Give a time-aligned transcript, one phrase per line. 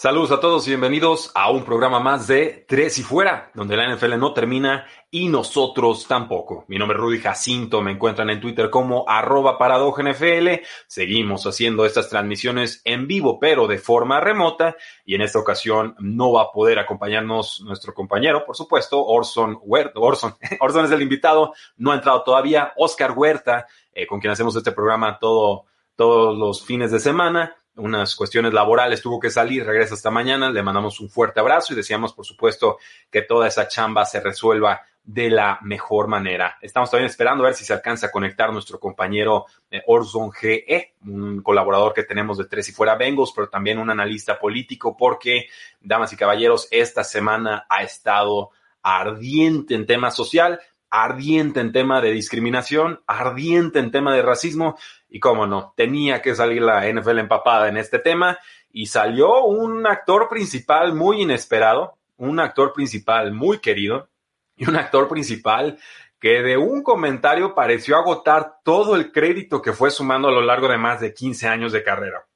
[0.00, 3.94] Saludos a todos y bienvenidos a un programa más de Tres y Fuera, donde la
[3.94, 6.64] NFL no termina y nosotros tampoco.
[6.68, 10.64] Mi nombre es Rudy Jacinto, me encuentran en Twitter como arroba NFL.
[10.86, 16.32] Seguimos haciendo estas transmisiones en vivo, pero de forma remota, y en esta ocasión no
[16.32, 20.00] va a poder acompañarnos nuestro compañero, por supuesto, Orson Huerta.
[20.00, 22.72] Orson, Orson es el invitado, no ha entrado todavía.
[22.76, 28.14] Oscar Huerta, eh, con quien hacemos este programa todo, todos los fines de semana unas
[28.14, 32.12] cuestiones laborales, tuvo que salir, regresa esta mañana, le mandamos un fuerte abrazo y deseamos,
[32.12, 32.78] por supuesto,
[33.10, 36.56] que toda esa chamba se resuelva de la mejor manera.
[36.60, 40.94] Estamos también esperando a ver si se alcanza a conectar nuestro compañero eh, Orson GE,
[41.06, 45.48] un colaborador que tenemos de Tres y Fuera Bengals, pero también un analista político, porque,
[45.80, 48.50] damas y caballeros, esta semana ha estado
[48.82, 50.60] ardiente en tema social,
[50.90, 56.34] ardiente en tema de discriminación, ardiente en tema de racismo y cómo no, tenía que
[56.34, 58.38] salir la NFL empapada en este tema
[58.72, 64.08] y salió un actor principal muy inesperado, un actor principal muy querido
[64.56, 65.78] y un actor principal
[66.20, 70.68] que de un comentario pareció agotar todo el crédito que fue sumando a lo largo
[70.68, 72.26] de más de 15 años de carrera.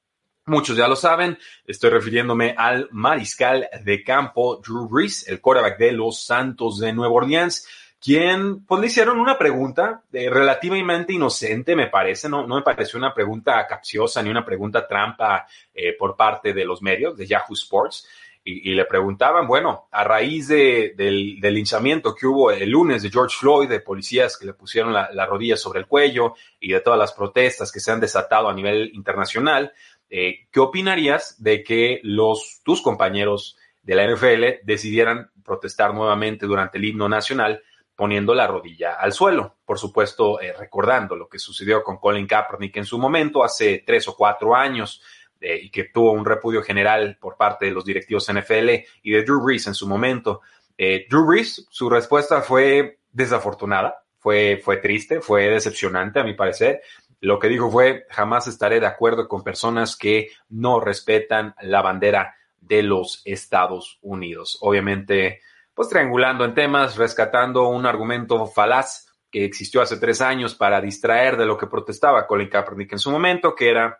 [0.46, 5.92] Muchos ya lo saben, estoy refiriéndome al mariscal de campo Drew Brees, el quarterback de
[5.92, 7.66] los Santos de Nueva Orleans,
[8.04, 12.98] quien pues le hicieron una pregunta eh, relativamente inocente, me parece, no, no me pareció
[12.98, 17.54] una pregunta capciosa ni una pregunta trampa eh, por parte de los medios de Yahoo
[17.54, 18.06] Sports.
[18.46, 23.08] Y, le preguntaban, bueno, a raíz de, del, del, linchamiento que hubo el lunes de
[23.08, 26.80] George Floyd, de policías que le pusieron la, la, rodilla sobre el cuello y de
[26.80, 29.72] todas las protestas que se han desatado a nivel internacional,
[30.10, 36.76] eh, ¿qué opinarías de que los, tus compañeros de la NFL decidieran protestar nuevamente durante
[36.76, 37.62] el himno nacional
[37.96, 39.56] poniendo la rodilla al suelo.
[39.64, 44.08] Por supuesto, eh, recordando lo que sucedió con Colin Kaepernick en su momento, hace tres
[44.08, 45.02] o cuatro años,
[45.40, 48.70] eh, y que tuvo un repudio general por parte de los directivos NFL
[49.02, 50.40] y de Drew Brees en su momento.
[50.76, 56.80] Eh, Drew Brees, su respuesta fue desafortunada, fue, fue triste, fue decepcionante a mi parecer.
[57.20, 62.34] Lo que dijo fue, jamás estaré de acuerdo con personas que no respetan la bandera
[62.60, 64.58] de los Estados Unidos.
[64.62, 65.40] Obviamente,
[65.74, 71.36] pues triangulando en temas, rescatando un argumento falaz que existió hace tres años para distraer
[71.36, 73.98] de lo que protestaba Colin Kaepernick en su momento, que era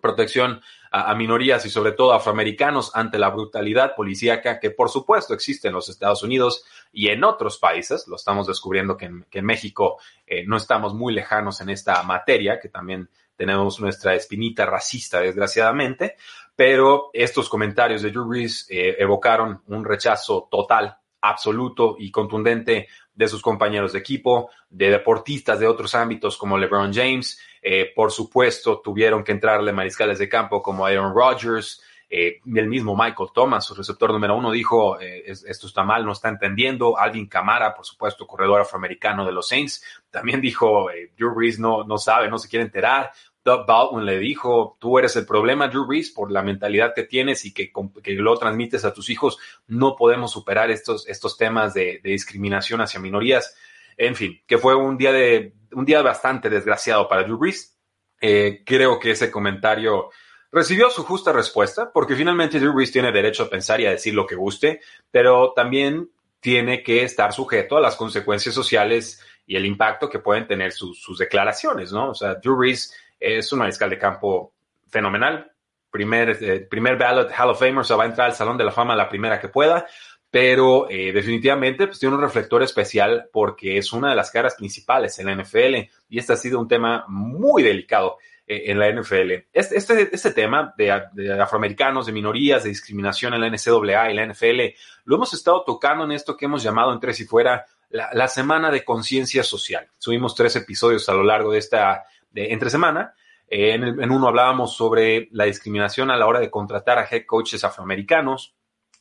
[0.00, 5.68] protección a, minorías y sobre todo afroamericanos ante la brutalidad policíaca que por supuesto existe
[5.68, 8.08] en los Estados Unidos y en otros países.
[8.08, 12.68] Lo estamos descubriendo que en, México eh, no estamos muy lejanos en esta materia, que
[12.68, 16.16] también tenemos nuestra espinita racista, desgraciadamente,
[16.54, 23.28] pero estos comentarios de Drew Brees eh, evocaron un rechazo total absoluto y contundente de
[23.28, 27.40] sus compañeros de equipo, de deportistas de otros ámbitos como LeBron James.
[27.62, 31.82] Eh, por supuesto, tuvieron que entrarle mariscales de campo como Aaron Rodgers.
[32.08, 36.12] Eh, el mismo Michael Thomas, su receptor número uno, dijo, eh, esto está mal, no
[36.12, 36.98] está entendiendo.
[36.98, 41.96] Alvin Camara, por supuesto, corredor afroamericano de los Saints, también dijo, Drew Brees no, no
[41.96, 43.12] sabe, no se quiere enterar.
[43.44, 47.44] Doug Baldwin le dijo, tú eres el problema, Drew Brees, por la mentalidad que tienes
[47.44, 47.72] y que,
[48.14, 49.38] lo transmites a tus hijos.
[49.66, 53.56] No podemos superar estos, estos temas de, discriminación hacia minorías.
[53.96, 57.76] En fin, que fue un día, de, un día bastante desgraciado para Drew Brees.
[58.20, 60.10] Eh, creo que ese comentario
[60.52, 64.14] recibió su justa respuesta, porque finalmente Drew Brees tiene derecho a pensar y a decir
[64.14, 64.80] lo que guste,
[65.10, 70.46] pero también tiene que estar sujeto a las consecuencias sociales y el impacto que pueden
[70.46, 72.10] tener sus, sus declaraciones, ¿no?
[72.10, 74.52] O sea, Drew Brees es un mariscal de campo
[74.88, 75.50] fenomenal.
[75.90, 78.72] Primer, eh, primer ballot Hall of Famer, se va a entrar al Salón de la
[78.72, 79.86] Fama la primera que pueda,
[80.30, 85.18] pero eh, definitivamente pues, tiene un reflector especial porque es una de las caras principales
[85.18, 88.16] en la NFL y este ha sido un tema muy delicado
[88.46, 89.32] eh, en la NFL.
[89.52, 94.26] Este, este, este tema de, afroamericanos, de minorías, de discriminación en la NCAA y la
[94.26, 94.74] NFL,
[95.04, 98.28] lo hemos estado tocando en esto que hemos llamado en Tres y Fuera la, la
[98.28, 99.86] semana de conciencia social.
[99.98, 103.14] Subimos tres episodios a lo largo de esta entre semana,
[103.54, 108.54] en, uno hablábamos sobre la discriminación a la hora de contratar a head coaches afroamericanos.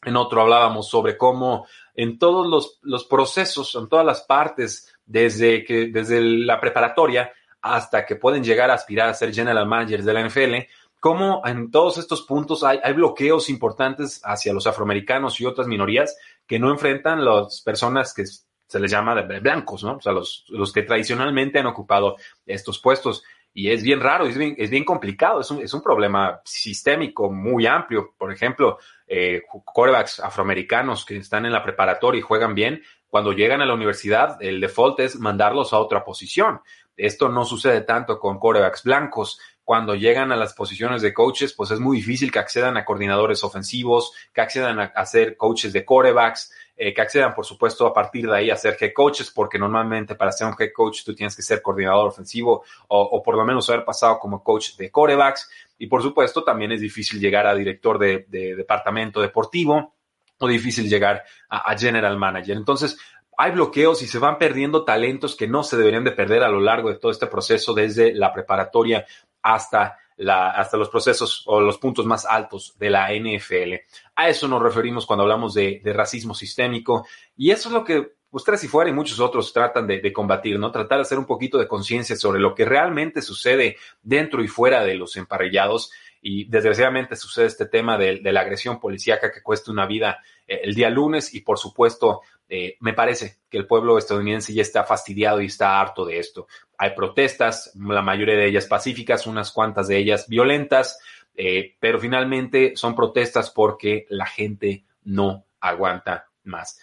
[0.03, 5.63] En otro hablábamos sobre cómo en todos los, los procesos, en todas las partes, desde,
[5.63, 7.31] que, desde la preparatoria
[7.61, 10.55] hasta que pueden llegar a aspirar a ser general managers de la NFL,
[10.99, 16.17] cómo en todos estos puntos hay, hay, bloqueos importantes hacia los afroamericanos y otras minorías
[16.47, 18.23] que no enfrentan las personas que
[18.71, 19.97] se les llama blancos, ¿no?
[19.97, 22.15] O sea, los, los que tradicionalmente han ocupado
[22.45, 23.21] estos puestos.
[23.53, 27.29] Y es bien raro, es bien, es bien complicado, es un, es un problema sistémico
[27.29, 28.13] muy amplio.
[28.17, 33.61] Por ejemplo, eh, quarterbacks afroamericanos que están en la preparatoria y juegan bien, cuando llegan
[33.61, 36.61] a la universidad, el default es mandarlos a otra posición.
[36.95, 39.37] Esto no sucede tanto con quarterbacks blancos.
[39.65, 43.43] Cuando llegan a las posiciones de coaches, pues es muy difícil que accedan a coordinadores
[43.43, 46.53] ofensivos, que accedan a, a ser coaches de quarterbacks.
[46.75, 50.15] Eh, que accedan, por supuesto, a partir de ahí a ser head coaches, porque normalmente
[50.15, 53.69] para ser un head coach tú tienes que ser coordinador ofensivo o, por lo menos
[53.69, 55.49] haber pasado como coach de corebacks.
[55.77, 59.93] Y por supuesto, también es difícil llegar a director de, departamento deportivo
[60.39, 62.57] o difícil llegar a, a general manager.
[62.57, 62.97] Entonces,
[63.37, 66.59] hay bloqueos y se van perdiendo talentos que no se deberían de perder a lo
[66.59, 69.05] largo de todo este proceso, desde la preparatoria
[69.41, 69.97] hasta
[70.29, 73.73] hasta los procesos o los puntos más altos de la NFL.
[74.15, 78.63] A eso nos referimos cuando hablamos de, racismo sistémico y eso es lo que ustedes
[78.63, 80.71] y fuera y muchos otros tratan de, combatir, ¿no?
[80.71, 84.83] Tratar de hacer un poquito de conciencia sobre lo que realmente sucede dentro y fuera
[84.83, 85.91] de los emparrillados
[86.21, 90.75] y desgraciadamente sucede este tema de, la agresión policíaca que cuesta una vida eh, el
[90.75, 92.21] día lunes y por supuesto
[92.53, 96.47] eh, me parece que el pueblo estadounidense ya está fastidiado y está harto de esto.
[96.77, 100.99] Hay protestas, la mayoría de ellas pacíficas, unas cuantas de ellas violentas,
[101.33, 106.77] eh, pero finalmente son protestas porque la gente no aguanta más.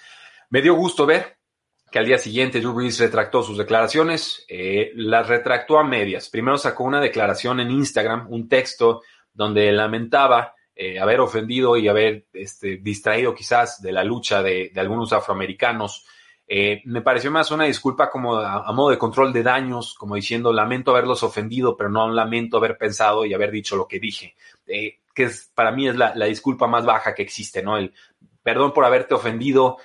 [0.48, 1.36] Me dio gusto ver
[1.92, 4.46] que al día siguiente Drew Brees retractó sus declaraciones,
[4.94, 6.30] las retractó a medias.
[6.30, 9.02] Primero sacó una declaración en Instagram, un texto
[9.34, 15.12] donde lamentaba eh, haber ofendido y haber este, distraído quizás de la lucha de, algunos
[15.12, 16.06] afroamericanos.
[16.46, 20.52] Eh, me pareció más una disculpa como a, modo de control de daños, como diciendo
[20.52, 24.36] lamento haberlos ofendido, pero no lamento haber pensado y haber dicho lo que dije,
[24.68, 27.76] eh, que es, para mí es la, disculpa más baja que existe, ¿no?
[27.76, 27.92] El
[28.40, 29.78] perdón por haberte ofendido,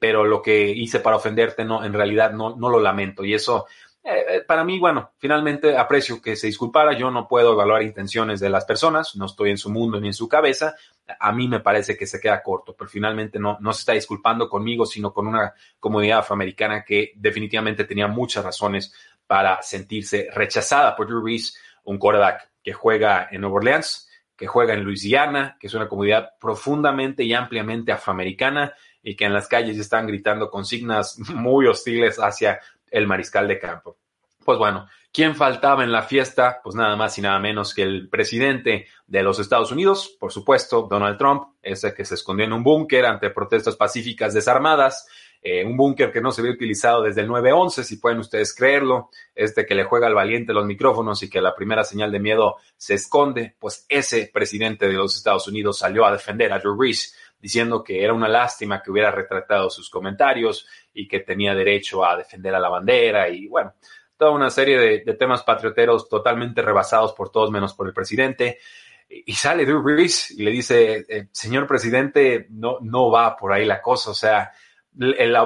[0.00, 3.66] pero lo que hice para ofenderte no, en realidad no, no lo lamento y eso
[4.04, 6.92] eh, eh, para mí, bueno, finalmente aprecio que se disculpara.
[6.92, 10.14] Yo no puedo evaluar intenciones de las personas, no estoy en su mundo ni en
[10.14, 10.74] su cabeza.
[11.20, 14.48] A mí me parece que se queda corto, pero finalmente no, no se está disculpando
[14.48, 18.92] conmigo, sino con una comunidad afroamericana que definitivamente tenía muchas razones
[19.26, 24.74] para sentirse rechazada por Drew Reese, un quarterback que juega en Nueva Orleans, que juega
[24.74, 29.78] en Luisiana, que es una comunidad profundamente y ampliamente afroamericana y que en las calles
[29.78, 32.60] están gritando consignas muy hostiles hacia
[32.92, 33.98] el mariscal de campo.
[34.44, 36.60] Pues bueno, ¿quién faltaba en la fiesta?
[36.62, 40.88] Pues nada más y nada menos que el presidente de los Estados Unidos, por supuesto,
[40.90, 45.06] Donald Trump, ese que se escondió en un búnker ante protestas pacíficas desarmadas,
[45.44, 49.10] eh, un búnker que no se había utilizado desde el 9-11, si pueden ustedes creerlo,
[49.34, 52.56] este que le juega al valiente los micrófonos y que la primera señal de miedo
[52.76, 57.16] se esconde, pues ese presidente de los Estados Unidos salió a defender a Drew Brees
[57.42, 62.16] diciendo que era una lástima que hubiera retratado sus comentarios y que tenía derecho a
[62.16, 63.74] defender a la bandera y bueno,
[64.16, 68.60] toda una serie de, temas patrioteros totalmente rebasados por todos menos por el presidente.
[69.08, 73.66] Y sale Drew Brees y le dice, eh, señor presidente, no, no va por ahí
[73.66, 74.12] la cosa.
[74.12, 74.52] O sea,
[74.98, 75.36] el,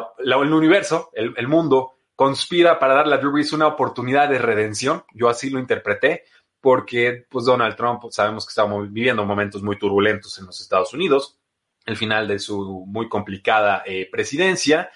[0.53, 5.05] universo, el, mundo, conspira para darle a Drew Brees una oportunidad de redención.
[5.15, 6.25] Yo así lo interpreté,
[6.61, 11.39] porque pues Donald Trump sabemos que estamos viviendo momentos muy turbulentos en los Estados Unidos
[11.87, 14.91] el final de su muy complicada eh, presidencia.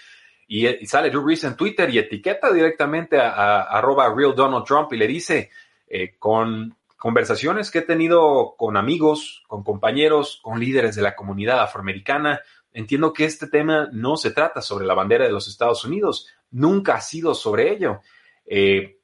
[0.46, 4.96] Y, sale Drew Brees en Twitter y etiqueta directamente a, arroba real Donald Trump y
[4.96, 5.50] le dice,
[5.86, 11.60] eh, con conversaciones que he tenido con amigos, con compañeros, con líderes de la comunidad
[11.60, 12.40] afroamericana,
[12.72, 16.96] entiendo que este tema no se trata sobre la bandera de los Estados Unidos, nunca
[16.96, 18.00] ha sido sobre ello.
[18.44, 18.98] Eh,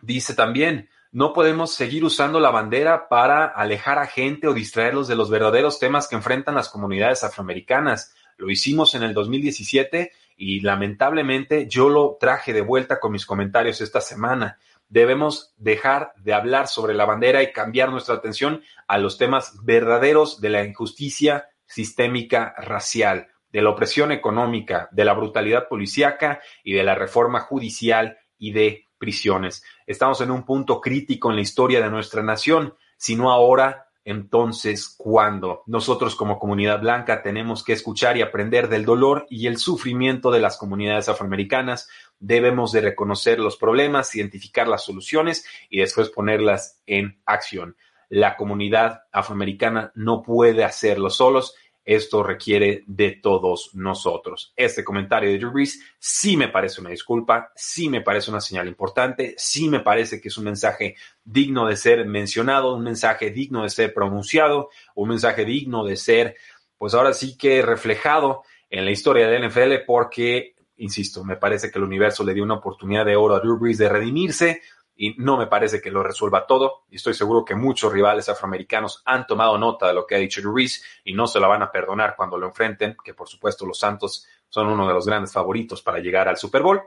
[0.00, 5.16] dice también, no podemos seguir usando la bandera para alejar a gente o distraerlos de
[5.16, 8.14] los verdaderos temas que enfrentan las comunidades afroamericanas.
[8.36, 13.80] Lo hicimos en el 2017 y lamentablemente yo lo traje de vuelta con mis comentarios
[13.80, 14.58] esta semana.
[14.88, 20.40] Debemos dejar de hablar sobre la bandera y cambiar nuestra atención a los temas verdaderos
[20.40, 26.84] de la injusticia sistémica racial, de la opresión económica, de la brutalidad policíaca y de
[26.84, 29.62] la reforma judicial y de prisiones.
[29.86, 32.74] Estamos en un punto crítico en la historia de nuestra nación.
[32.96, 35.62] Si no ahora, entonces cuándo?
[35.66, 40.40] Nosotros como comunidad blanca tenemos que escuchar y aprender del dolor y el sufrimiento de
[40.40, 41.90] las comunidades afroamericanas.
[42.18, 47.76] Debemos de reconocer los problemas, identificar las soluciones y después ponerlas en acción.
[48.08, 51.54] La comunidad afroamericana no puede hacerlo solos
[51.88, 54.52] esto requiere de todos nosotros.
[54.54, 58.68] Este comentario de Drew Brees sí me parece una disculpa, sí me parece una señal
[58.68, 63.62] importante, sí me parece que es un mensaje digno de ser mencionado, un mensaje digno
[63.62, 66.36] de ser pronunciado, un mensaje digno de ser,
[66.76, 71.78] pues ahora sí que reflejado en la historia del NFL porque, insisto, me parece que
[71.78, 74.60] el universo le dio una oportunidad de oro a Drew Brees de redimirse,
[75.00, 76.82] y no me parece que lo resuelva todo.
[76.90, 80.42] Y estoy seguro que muchos rivales afroamericanos han tomado nota de lo que ha dicho
[80.42, 83.78] Ruiz y no se la van a perdonar cuando lo enfrenten, que por supuesto los
[83.78, 86.82] Santos son uno de los grandes favoritos para llegar al Super Bowl.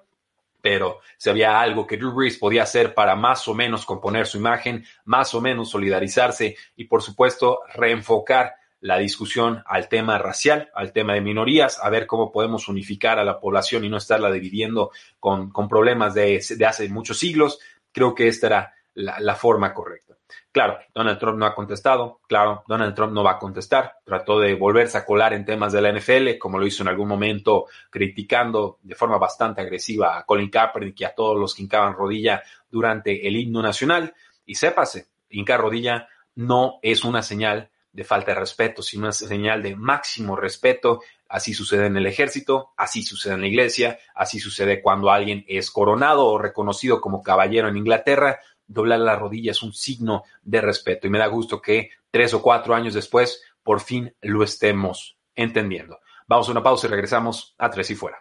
[0.62, 4.38] Pero si había algo que Drew Brees podía hacer para más o menos componer su
[4.38, 10.92] imagen, más o menos solidarizarse y por supuesto reenfocar la discusión al tema racial, al
[10.92, 14.92] tema de minorías, a ver cómo podemos unificar a la población y no estarla dividiendo
[15.20, 17.60] con, con problemas de, de hace muchos siglos,
[17.92, 20.16] Creo que esta era la, forma correcta.
[20.52, 24.54] Claro, Donald Trump no ha contestado, claro, Donald Trump no va a contestar, trató de
[24.56, 28.80] volverse a colar en temas de la NFL, como lo hizo en algún momento, criticando
[28.82, 33.28] de forma bastante agresiva a Colin Kaepernick y a todos los que hincaban rodilla durante
[33.28, 34.14] el himno nacional.
[34.46, 39.62] Y sépase, hincar rodilla no es una señal de falta de respeto, sino una señal
[39.62, 44.82] de máximo respeto Así sucede en el ejército, así sucede en la iglesia, así sucede
[44.82, 48.42] cuando alguien es coronado o reconocido como caballero en Inglaterra.
[48.68, 52.42] Doblar la rodilla es un signo de respeto y me da gusto que tres o
[52.42, 56.00] cuatro años después por fin lo estemos entendiendo.
[56.28, 58.18] Vamos a una pausa y regresamos a Tres y Fuera.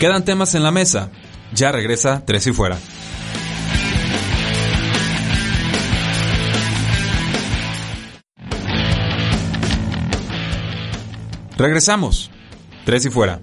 [0.00, 1.10] Quedan temas en la mesa.
[1.52, 2.78] Ya regresa Tres y Fuera.
[11.56, 12.30] Regresamos.
[12.84, 13.40] Tres y fuera.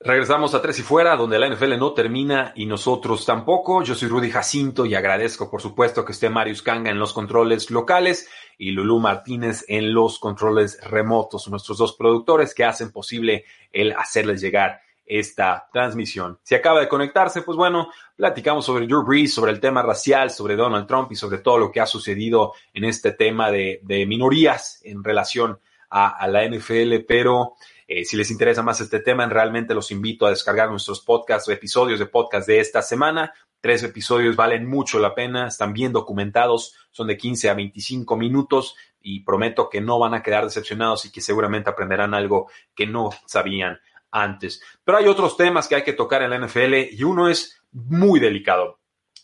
[0.00, 3.82] Regresamos a Tres y Fuera, donde la NFL no termina y nosotros tampoco.
[3.82, 7.72] Yo soy Rudy Jacinto y agradezco, por supuesto, que esté Marius Kanga en los controles
[7.72, 13.92] locales y Lulú Martínez en los controles remotos, nuestros dos productores que hacen posible el
[13.92, 16.38] hacerles llegar esta transmisión.
[16.42, 20.56] Si acaba de conectarse, pues bueno, platicamos sobre Drew Brees, sobre el tema racial, sobre
[20.56, 25.02] Donald Trump y sobre todo lo que ha sucedido en este tema de, minorías en
[25.04, 25.58] relación
[25.90, 27.54] a, la NFL, pero
[27.86, 31.98] eh, si les interesa más este tema, realmente los invito a descargar nuestros podcasts episodios
[31.98, 33.32] de podcast de esta semana.
[33.60, 38.76] Tres episodios valen mucho la pena, están bien documentados, son de 15 a 25 minutos
[39.00, 43.10] y prometo que no van a quedar decepcionados y que seguramente aprenderán algo que no
[43.24, 43.78] sabían
[44.10, 44.62] antes.
[44.84, 48.20] Pero hay otros temas que hay que tocar en la NFL y uno es muy
[48.20, 48.78] delicado.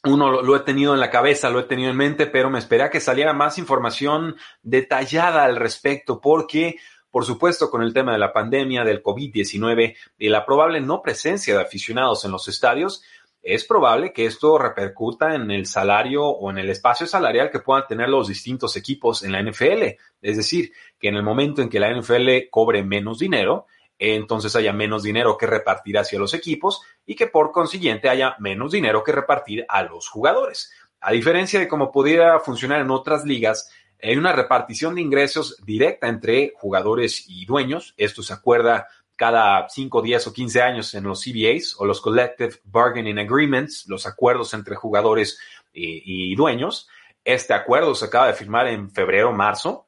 [0.05, 2.83] Uno lo, he tenido en la cabeza, lo he tenido en mente, pero me esperé
[2.83, 6.77] a que saliera más información detallada al respecto, porque,
[7.11, 11.55] por supuesto, con el tema de la pandemia, del COVID-19 y la probable no presencia
[11.55, 13.05] de aficionados en los estadios,
[13.43, 17.87] es probable que esto repercuta en el salario o en el espacio salarial que puedan
[17.89, 19.99] tener los distintos equipos en la NFL.
[20.21, 23.67] Es decir, que en el momento en que la NFL cobre menos dinero,
[24.11, 28.73] entonces haya menos dinero que repartir hacia los equipos y que por consiguiente haya menos
[28.73, 30.73] dinero que repartir a los jugadores.
[31.01, 33.71] A diferencia de cómo pudiera funcionar en otras ligas,
[34.03, 37.95] hay una repartición de ingresos directa entre jugadores y dueños.
[37.97, 42.57] Esto se acuerda cada 5, 10 o 15 años en los CBAs o los Collective
[42.65, 45.39] Bargaining Agreements, los acuerdos entre jugadores
[45.73, 46.89] y, y dueños.
[47.25, 49.87] Este acuerdo se acaba de firmar en febrero, marzo,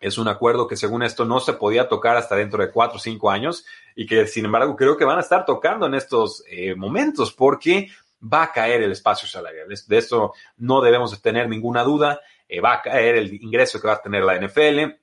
[0.00, 3.00] es un acuerdo que según esto no se podía tocar hasta dentro de cuatro o
[3.00, 3.64] cinco años
[3.96, 7.88] y que sin embargo creo que van a estar tocando en estos eh, momentos porque
[8.22, 9.68] va a caer el espacio salarial.
[9.68, 12.20] De esto no debemos tener ninguna duda.
[12.48, 14.94] Eh, va a caer el ingreso que va a tener la NFL.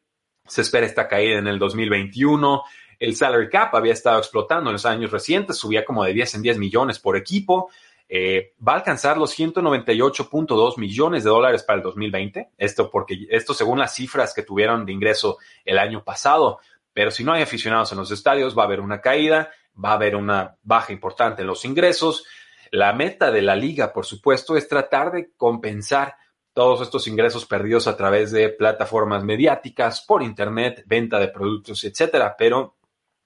[0.45, 2.63] Se espera esta caída en el 2021.
[2.99, 6.41] El salary cap había estado explotando en los años recientes, subía como de 10 en
[6.41, 7.69] 10 millones por equipo.
[8.07, 12.51] Eh, va a alcanzar los 198.2 millones de dólares para el 2020.
[12.57, 16.59] Esto porque esto según las cifras que tuvieron de ingreso el año pasado.
[16.93, 19.51] Pero si no hay aficionados en los estadios, va a haber una caída,
[19.83, 22.25] va a haber una baja importante en los ingresos.
[22.71, 26.15] La meta de la liga, por supuesto, es tratar de compensar
[26.53, 32.35] todos estos ingresos perdidos a través de plataformas mediáticas, por internet, venta de productos, etcétera.
[32.37, 32.77] Pero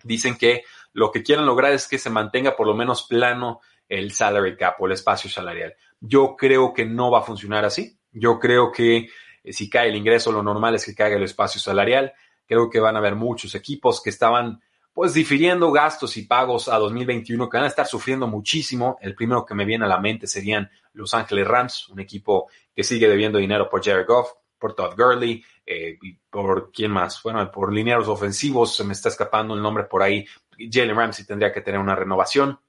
[0.04, 4.12] dicen que lo que quieren lograr es que se mantenga por lo menos plano el
[4.12, 5.74] salary cap o el espacio salarial.
[6.00, 8.00] Yo creo que no va a funcionar así.
[8.12, 9.10] Yo creo que
[9.44, 12.14] eh, si cae el ingreso, lo normal es que caiga el espacio salarial.
[12.48, 14.62] Creo que van a haber muchos equipos que estaban
[14.94, 18.98] pues difiriendo gastos y pagos a 2021 que van a estar sufriendo muchísimo.
[19.02, 22.84] El primero que me viene a la mente serían Los Ángeles Rams, un equipo que
[22.84, 27.50] sigue debiendo dinero por Jared Goff, por Todd Gurley, eh, y por quién más, bueno,
[27.52, 30.26] por linearos ofensivos, se me está escapando el nombre por ahí.
[30.58, 32.60] Jalen Ramsey tendría que tener una renovación.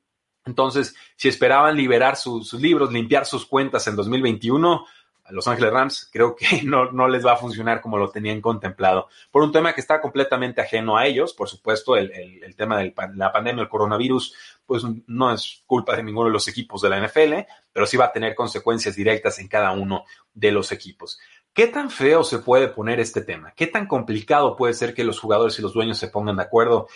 [0.45, 4.87] Entonces, si esperaban liberar sus libros, limpiar sus cuentas en 2021,
[5.31, 9.09] los Ángeles Rams, creo que no, no, les va a funcionar como lo tenían contemplado.
[9.31, 12.95] Por un tema que está completamente ajeno a ellos, por supuesto, el, el, tema de
[13.15, 14.35] la pandemia, el coronavirus,
[14.67, 17.35] pues no es culpa de ninguno de los equipos de la NFL,
[17.73, 20.05] pero sí va a tener consecuencias directas en cada uno
[20.35, 21.19] de los equipos.
[21.53, 23.53] ¿Qué tan feo se puede poner este tema?
[23.57, 26.87] ¿Qué tan complicado puede ser que los jugadores y los dueños se pongan de acuerdo?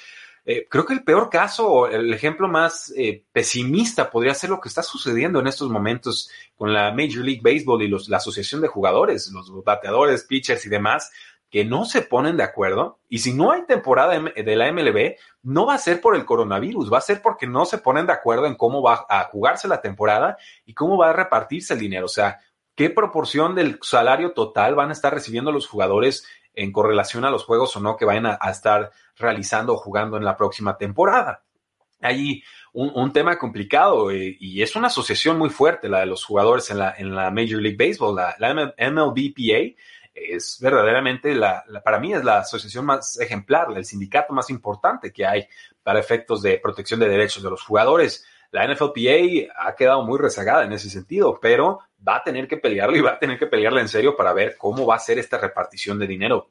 [0.46, 4.68] Eh, creo que el peor caso, el ejemplo más eh, pesimista podría ser lo que
[4.68, 9.30] está sucediendo en estos momentos con la Major League Baseball y la Asociación de Jugadores,
[9.32, 11.10] los bateadores, pitchers y demás,
[11.54, 12.98] que no se ponen de acuerdo.
[13.08, 16.92] Y si no hay temporada de la MLB, no va a ser por el coronavirus,
[16.92, 19.80] va a ser porque no se ponen de acuerdo en cómo va a jugarse la
[19.80, 20.36] temporada
[20.66, 22.06] y cómo va a repartirse el dinero.
[22.06, 22.40] O sea,
[22.74, 27.44] qué proporción del salario total van a estar recibiendo los jugadores en correlación a los
[27.44, 31.42] juegos o no que vayan a, estar realizando o jugando en la próxima temporada.
[32.00, 32.42] Hay
[32.72, 36.78] un, tema complicado eh, y es una asociación muy fuerte la de los jugadores en
[36.78, 39.74] la, en la Major League Baseball, la MLBPA
[40.14, 45.26] es verdaderamente la, para mí es la asociación más ejemplar, el sindicato más importante que
[45.26, 45.46] hay
[45.82, 48.24] para efectos de protección de derechos de los jugadores.
[48.52, 52.96] La NFLPA ha quedado muy rezagada en ese sentido, pero va a tener que pelearlo
[52.96, 55.38] y va a tener que pelearla en serio para ver cómo va a ser esta
[55.38, 56.50] repartición de dinero.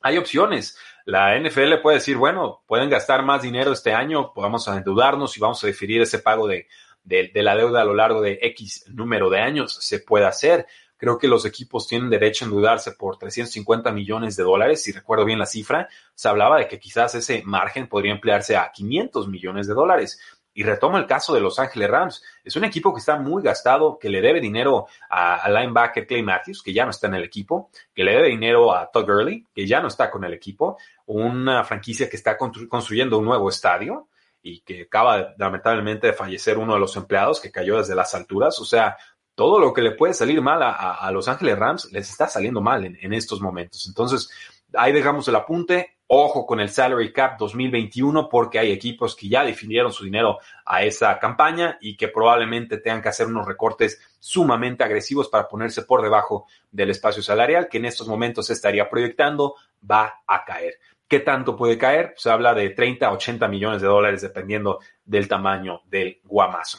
[0.00, 0.76] Hay opciones.
[1.04, 5.62] La NFL puede decir, bueno, pueden gastar más dinero este año, podemos endeudarnos y vamos
[5.62, 6.66] a definir ese pago de,
[7.04, 9.74] de, la deuda a lo largo de X número de años.
[9.80, 10.66] Se puede hacer.
[10.96, 14.84] Creo que los equipos tienen derecho a endeudarse por 350 millones de dólares.
[14.84, 18.70] Si recuerdo bien la cifra, se hablaba de que quizás ese margen podría emplearse a
[18.70, 20.20] 500 millones de dólares.
[20.54, 22.22] Y retomo el caso de Los Ángeles Rams.
[22.44, 26.62] Es un equipo que está muy gastado, que le debe dinero a, linebacker Clay Matthews,
[26.62, 29.66] que ya no está en el equipo, que le debe dinero a Todd Gurley, que
[29.66, 34.08] ya no está con el equipo, una franquicia que está construyendo un nuevo estadio
[34.42, 38.58] y que acaba lamentablemente de fallecer uno de los empleados que cayó desde las alturas.
[38.60, 38.96] O sea,
[39.34, 42.84] todo lo que le puede salir mal a, Los Ángeles Rams les está saliendo mal
[42.84, 43.86] en estos momentos.
[43.86, 44.28] Entonces,
[44.74, 45.98] ahí dejamos el apunte.
[46.14, 50.82] Ojo con el salary cap 2021 porque hay equipos que ya definieron su dinero a
[50.82, 56.02] esa campaña y que probablemente tengan que hacer unos recortes sumamente agresivos para ponerse por
[56.02, 59.54] debajo del espacio salarial que en estos momentos se estaría proyectando
[59.90, 60.74] va a caer.
[61.08, 62.12] ¿Qué tanto puede caer?
[62.18, 66.78] Se habla de 30 a 80 millones de dólares dependiendo del tamaño del guamazo.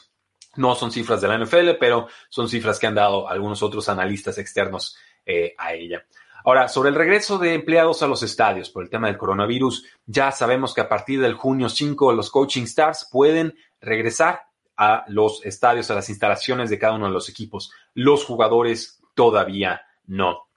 [0.58, 4.38] No son cifras de la NFL, pero son cifras que han dado algunos otros analistas
[4.38, 6.06] externos eh, a ella.
[6.46, 10.32] Ahora, sobre el regreso de empleados a los estadios por el tema del coronavirus, ya
[10.32, 14.42] sabemos que a partir del junio 5 los coaching stars pueden regresar
[14.76, 17.72] a los estadios, a las instalaciones de cada uno de los equipos.
[17.94, 20.48] Los jugadores todavía no.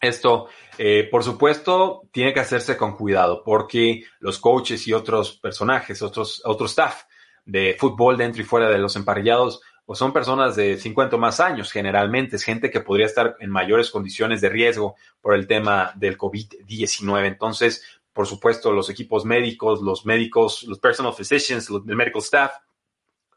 [0.00, 6.02] Esto, eh, por supuesto, tiene que hacerse con cuidado porque los coaches y otros personajes,
[6.02, 7.04] otros, otro staff
[7.44, 11.40] de fútbol dentro y fuera de los emparrillados pues son personas de 50 o más
[11.40, 15.92] años, generalmente es gente que podría estar en mayores condiciones de riesgo por el tema
[15.96, 17.26] del COVID-19.
[17.26, 22.52] Entonces, por supuesto, los equipos médicos, los médicos, los personal physicians, los, el medical staff,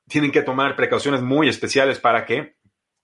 [0.07, 2.55] tienen que tomar precauciones muy especiales para que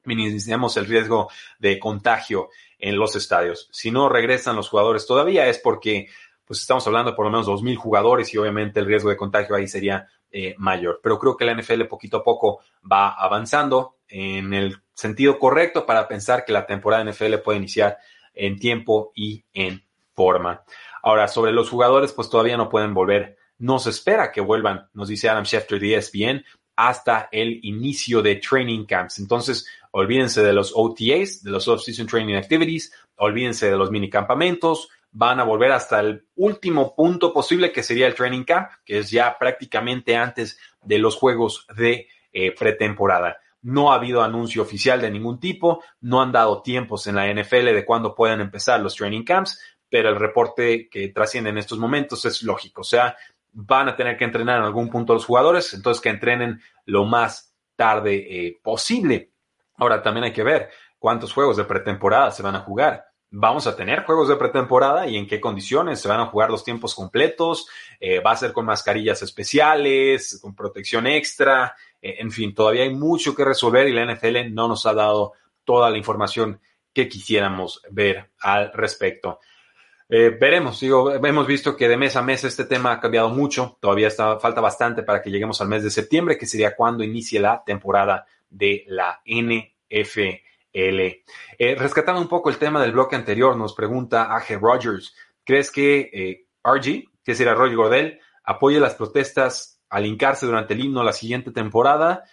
[0.06, 1.30] minimicemos el riesgo
[1.60, 3.70] de contagio en los estadios.
[3.72, 6.08] Si no regresan los jugadores todavía es porque
[6.46, 9.56] pues estamos hablando de por lo menos 2.000 jugadores y obviamente el riesgo de contagio
[9.56, 11.00] ahí sería eh, mayor.
[11.04, 16.08] Pero creo que la NFL poquito a poco va avanzando en el sentido correcto para
[16.08, 18.00] pensar que la temporada de NFL puede iniciar
[18.34, 19.84] en tiempo y en
[20.16, 20.64] forma.
[21.04, 23.38] Ahora, sobre los jugadores, pues todavía no pueden volver.
[23.60, 26.44] No se espera que vuelvan, nos dice Adam Schefter de ESPN,
[26.76, 29.20] hasta el inicio de training camps.
[29.20, 35.40] Entonces, olvídense de los OTAs, de los Off-Season Training Activities, olvídense de los minicampamentos, van
[35.40, 39.38] a volver hasta el último punto posible, que sería el training camp, que es ya
[39.38, 43.38] prácticamente antes de los juegos de eh, pretemporada.
[43.62, 47.66] No ha habido anuncio oficial de ningún tipo, no han dado tiempos en la NFL
[47.66, 52.26] de cuándo pueden empezar los training camps, pero el reporte que trasciende en estos momentos
[52.26, 52.82] es lógico.
[52.82, 53.16] O sea,
[53.52, 57.54] van a tener que entrenar en algún punto los jugadores, entonces que entrenen lo más
[57.76, 59.32] tarde eh, posible.
[59.76, 63.76] Ahora también hay que ver cuántos juegos de pretemporada se van a jugar vamos a
[63.76, 67.68] tener juegos de pretemporada y en qué condiciones se van a jugar los tiempos completos,
[68.00, 72.94] eh, va a ser con mascarillas especiales, con protección extra, eh, en fin, todavía hay
[72.94, 76.60] mucho que resolver y la NFL no nos ha dado toda la información
[76.94, 79.40] que quisiéramos ver al respecto.
[80.10, 83.78] eh, veremos, digo, hemos visto que de mes a mes este tema ha cambiado mucho,
[83.82, 87.40] todavía está, falta bastante para que lleguemos al mes de septiembre, que sería cuando inicie
[87.40, 90.53] la temporada de la NFL.
[90.74, 91.24] Eh,
[91.78, 94.60] rescatando un poco el tema del bloque anterior, nos pregunta A.G.
[94.60, 100.74] Rogers, ¿crees que eh, RG, que será Roger Gordell, apoye las protestas al hincarse durante
[100.74, 102.24] el himno la siguiente temporada?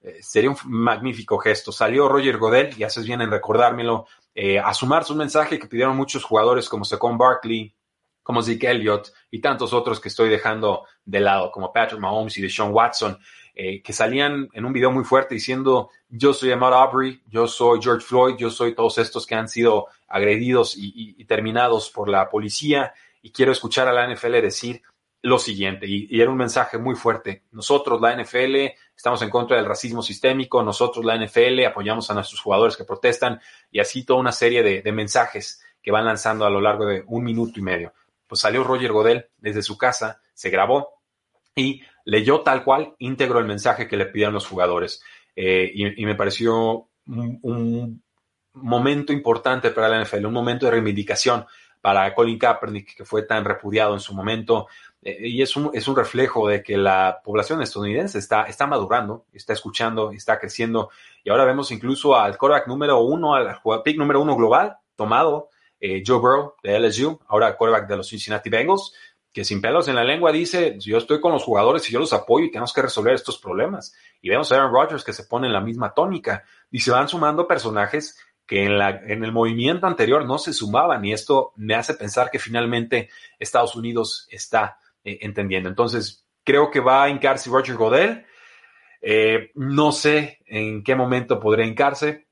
[0.00, 1.72] Eh, sería un magnífico gesto.
[1.72, 5.96] Salió Roger Godel, y haces bien en recordármelo, eh, a sumar su mensaje que pidieron
[5.96, 7.74] muchos jugadores como Saquon Barkley,
[8.28, 12.42] como Zeke Elliott y tantos otros que estoy dejando de lado, como Patrick Mahomes y
[12.42, 13.18] Deshaun Watson,
[13.54, 17.80] eh, que salían en un video muy fuerte diciendo, yo soy Ahmad Aubrey, yo soy
[17.82, 22.92] George Floyd, yo soy todos estos que han sido agredidos y terminados por la policía,
[23.22, 24.82] y quiero escuchar a la NFL decir,
[25.22, 27.44] lo siguiente, y, era un mensaje muy fuerte.
[27.50, 28.56] Nosotros, la NFL,
[28.94, 33.40] estamos en contra del racismo sistémico, nosotros, la NFL, apoyamos a nuestros jugadores que protestan,
[33.70, 37.24] y así toda una serie de, mensajes que van lanzando a lo largo de un
[37.24, 37.92] minuto y medio.
[38.28, 41.00] Pues salió Roger Godel desde su casa, se grabó
[41.56, 45.02] y leyó tal cual íntegro el mensaje que le pidieron los jugadores.
[45.34, 48.02] Eh, y, me pareció un,
[48.54, 51.46] momento importante para la NFL, un momento de reivindicación
[51.80, 54.66] para Colin Kaepernick, que fue tan repudiado en su momento,
[55.02, 59.26] eh, y es un, es un reflejo de que la población estadounidense está, está madurando,
[59.32, 60.90] está escuchando, está creciendo.
[61.22, 66.02] Y ahora vemos incluso al quarterback número uno, al pick número uno global, tomado, eh,
[66.06, 68.92] Joe Burrow de LSU, ahora quarterback de los Cincinnati Bengals,
[69.32, 72.12] que sin pelos en la lengua dice, yo estoy con los jugadores y yo los
[72.12, 73.94] apoyo y tenemos que resolver estos problemas.
[74.20, 77.08] Y vemos a Aaron Rodgers que se pone en la misma tónica y se van
[77.08, 81.74] sumando personajes que en, la, en el movimiento anterior no se sumaban y esto me
[81.74, 85.68] hace pensar que finalmente Estados Unidos está eh, entendiendo.
[85.68, 88.24] Entonces, creo que va a hincarse Roger Godel.
[89.02, 92.27] Eh, no sé en qué momento podría hincarse.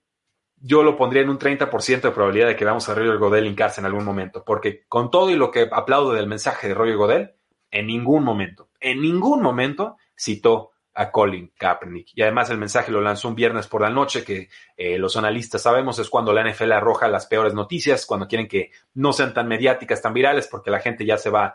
[0.58, 3.80] Yo lo pondría en un 30% de probabilidad de que vamos a Roger Godel hincarse
[3.80, 7.34] en algún momento, porque con todo y lo que aplaudo del mensaje de Roger Godel,
[7.70, 12.08] en ningún momento, en ningún momento citó a Colin Kaepernick.
[12.14, 15.62] Y además el mensaje lo lanzó un viernes por la noche, que eh, los analistas
[15.62, 19.46] sabemos es cuando la NFL arroja las peores noticias, cuando quieren que no sean tan
[19.46, 21.54] mediáticas, tan virales, porque la gente ya se va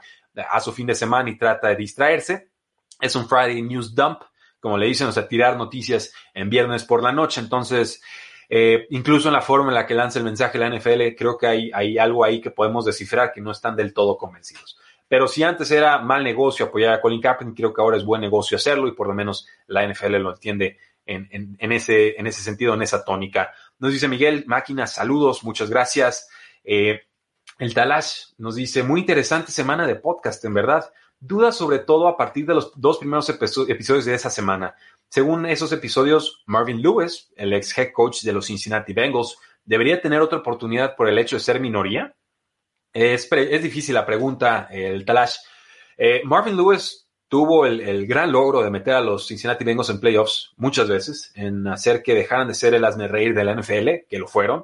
[0.50, 2.50] a su fin de semana y trata de distraerse.
[3.00, 4.20] Es un Friday News Dump,
[4.60, 7.42] como le dicen, o sea, tirar noticias en viernes por la noche.
[7.42, 8.00] Entonces,
[8.54, 11.48] eh, incluso en la forma en la que lanza el mensaje la NFL, creo que
[11.48, 14.78] hay, hay algo ahí que podemos descifrar que no están del todo convencidos.
[15.08, 18.20] Pero si antes era mal negocio apoyar a Colin Kaepernick, creo que ahora es buen
[18.20, 22.74] negocio hacerlo y por lo menos la NFL lo entiende en, ese, en ese sentido,
[22.74, 23.54] en esa tónica.
[23.80, 26.28] Nos dice Miguel Máquina, saludos, muchas gracias.
[26.66, 27.04] Eh,
[27.58, 30.92] el Talash nos dice, muy interesante semana de podcast, en verdad.
[31.22, 34.76] Dudas sobre todo a partir de los dos primeros episodios de esa semana.
[35.12, 40.22] Según esos episodios, Marvin Lewis, el ex head coach de los Cincinnati Bengals, ¿debería tener
[40.22, 42.16] otra oportunidad por el hecho de ser minoría?
[42.94, 45.36] Es, difícil la pregunta, el Talash.
[45.98, 50.54] Eh, Marvin Lewis tuvo el, gran logro de meter a los Cincinnati Bengals en playoffs
[50.56, 54.18] muchas veces, en hacer que dejaran de ser el asme reír de la NFL, que
[54.18, 54.64] lo fueron,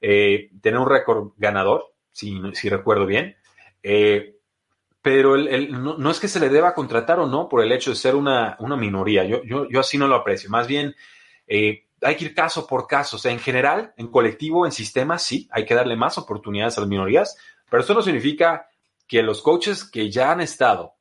[0.00, 3.36] eh, tener un récord ganador si, recuerdo bien.
[3.82, 4.36] Eh,
[5.02, 8.14] pero no, es que se le deba contratar o no por el hecho de ser
[8.14, 9.24] una, minoría.
[9.24, 10.48] Yo, yo, así no lo aprecio.
[10.48, 10.94] Más bien,
[11.48, 13.16] eh, hay que ir caso por caso.
[13.16, 16.82] O sea, en general, en colectivo, en sistema, sí, hay que darle más oportunidades a
[16.82, 17.36] las minorías,
[17.68, 18.68] pero eso no significa
[19.08, 20.94] que los coaches que ya han estado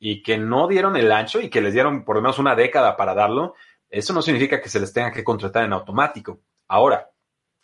[0.00, 2.96] y que no dieron el ancho y que les dieron por lo menos una década
[2.96, 3.54] para darlo,
[3.88, 6.40] eso no significa que se les tenga que contratar en automático.
[6.66, 7.08] Ahora,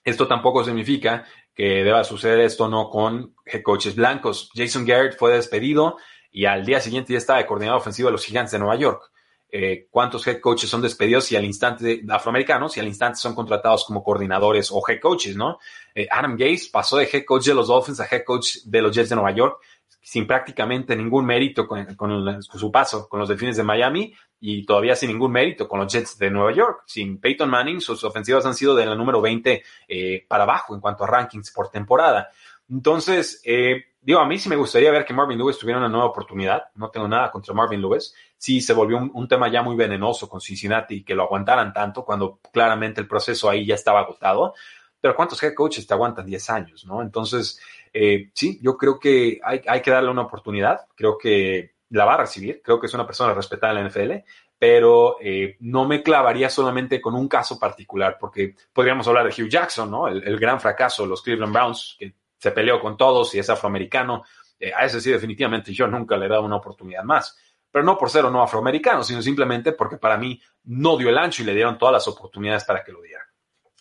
[0.05, 1.27] esto tampoco significa
[1.61, 4.51] que deba suceder esto no con head coaches blancos.
[4.55, 5.99] Jason Garrett fue despedido
[6.33, 9.11] y al día siguiente ya estaba de coordinador ofensivo de los Gigantes de Nueva York.
[9.53, 13.85] Eh, ¿Cuántos head coaches son despedidos y al instante afroamericanos y al instante son contratados
[13.85, 15.59] como coordinadores o head coaches, no?
[15.95, 18.97] Eh, Adam Gase pasó de head coach de los Dolphins a head coach de los
[18.97, 19.61] Jets de Nueva York
[20.01, 24.97] sin prácticamente ningún mérito con, con, su paso con los Delfines de Miami y todavía
[24.97, 26.83] sin ningún mérito con los Jets de Nueva York.
[26.87, 30.81] Sin Peyton Manning, sus ofensivas han sido de la número 20 eh, para abajo en
[30.81, 32.31] cuanto a rankings por temporada.
[32.71, 36.07] Entonces, eh, digo, a mí sí me gustaría ver que Marvin Lewis tuviera una nueva
[36.07, 36.63] oportunidad.
[36.77, 38.15] No tengo nada contra Marvin Lewis.
[38.39, 42.05] Sí se volvió un, tema ya muy venenoso con Cincinnati y que lo aguantaran tanto
[42.05, 44.55] cuando claramente el proceso ahí ya estaba agotado.
[45.01, 47.03] Pero ¿cuántos head coaches te aguantan 10 años, no?
[47.03, 47.61] Entonces,
[47.93, 50.87] eh, sí, yo creo que hay, hay que darle una oportunidad.
[50.95, 52.63] Creo que la va a recibir.
[52.63, 54.13] Creo que es una persona respetada en la NFL,
[54.59, 59.49] pero eh, no me clavaría solamente con un caso particular, porque podríamos hablar de Hugh
[59.49, 60.09] Jackson, ¿no?
[60.09, 64.25] El, gran fracaso, los Cleveland Browns, que se peleó con todos y es afroamericano.
[64.59, 67.37] Eh, a ese sí, definitivamente yo nunca le he dado una oportunidad más.
[67.71, 71.19] Pero no por ser o no afroamericano, sino simplemente porque para mí no dio el
[71.19, 73.25] ancho y le dieron todas las oportunidades para que lo diera.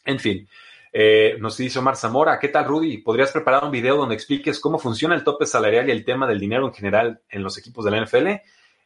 [0.05, 0.47] En fin,
[0.91, 2.97] Eh, nos dice Omar Zamora, ¿qué tal Rudy?
[2.97, 6.39] ¿Podrías preparar un video donde expliques cómo funciona el tope salarial y el tema del
[6.39, 8.28] dinero en general en los equipos de la NFL?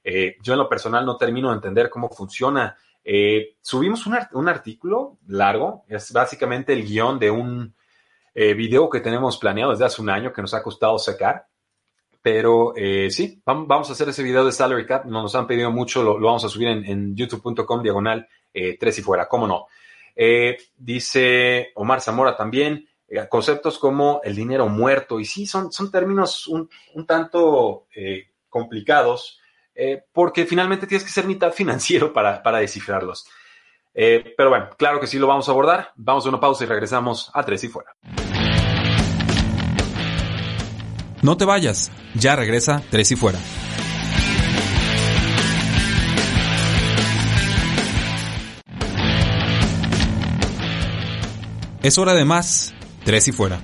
[0.04, 2.76] Eh, yo en lo personal no termino de entender cómo funciona.
[3.06, 7.74] Eh, subimos un, un, artículo largo, es básicamente el guion de un
[8.36, 11.46] video que tenemos planeado desde hace un año que nos ha costado sacar.
[12.22, 12.74] Pero
[13.10, 16.28] sí, vamos a hacer ese video de Salary Cap, nos han pedido mucho, lo, lo
[16.28, 19.68] vamos a subir en, en youtube.com diagonal 3 y fuera, cómo no.
[20.16, 25.92] Eh, dice Omar Zamora también, eh, conceptos como el dinero muerto, y sí, son, son
[25.92, 26.70] términos un,
[27.06, 29.40] tanto eh, complicados,
[30.12, 33.26] porque finalmente tienes que ser mitad financiero para, para descifrarlos.
[33.94, 35.92] pero bueno, claro que sí lo vamos a abordar.
[35.96, 37.96] Vamos a una pausa y regresamos a Tres y Fuera.
[41.24, 43.40] No te vayas, ya regresa Tres y Fuera.
[51.84, 52.74] Es hora de más.
[53.04, 53.62] Tres y fuera.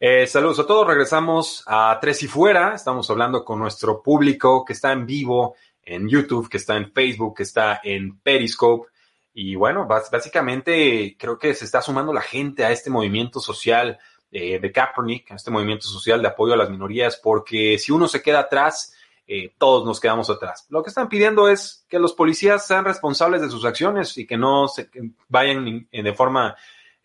[0.00, 2.74] Eh, saludos a todos, regresamos a Tres y Fuera.
[2.74, 7.36] Estamos hablando con nuestro público que está en vivo en YouTube, que está en Facebook,
[7.36, 8.88] que está en Periscope.
[9.34, 13.98] Y bueno, básicamente creo que se está sumando la gente a este movimiento social
[14.30, 18.08] eh, de Kaepernick, a este movimiento social de apoyo a las minorías, porque si uno
[18.08, 18.95] se queda atrás,
[19.26, 20.66] eh, todos nos quedamos atrás.
[20.68, 24.36] Lo que están pidiendo es que los policías sean responsables de sus acciones y que
[24.36, 24.88] no se
[25.28, 26.56] vayan de forma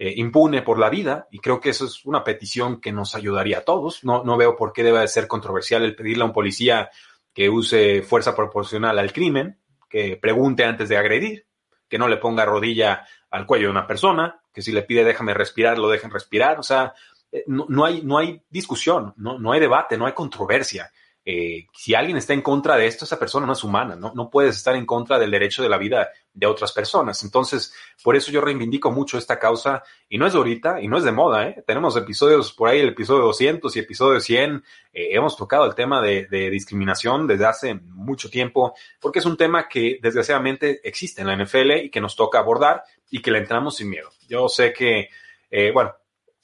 [0.03, 1.27] eh, impune por la vida.
[1.29, 4.03] Y creo que eso es una petición que nos ayudaría a todos.
[4.03, 6.89] No, no veo por qué debe ser controversial el pedirle a un policía
[7.33, 11.45] que use fuerza proporcional al crimen, que pregunte antes de agredir,
[11.87, 15.33] que no le ponga rodilla al cuello de una persona, que si le pide déjame
[15.33, 16.59] respirar, lo dejen respirar.
[16.59, 16.93] O sea,
[17.31, 20.91] eh, no, hay, no hay discusión, no, no hay debate, no hay controversia.
[21.23, 24.29] Eh, si alguien está en contra de esto, esa persona no es humana, ¿no?
[24.29, 27.23] Puedes estar en contra del derecho de la vida de otras personas.
[27.23, 30.97] Entonces, por eso yo reivindico mucho esta causa y no es de ahorita y no
[30.97, 31.63] es de moda, ¿eh?
[31.67, 36.01] Tenemos episodios por ahí, el episodio 200 y episodio 100, eh, hemos tocado el tema
[36.01, 41.35] de, discriminación desde hace mucho tiempo, porque es un tema que desgraciadamente existe en la
[41.35, 44.09] NFL y que nos toca abordar y que le entramos sin miedo.
[44.27, 45.09] Yo sé que,
[45.51, 45.93] eh, bueno,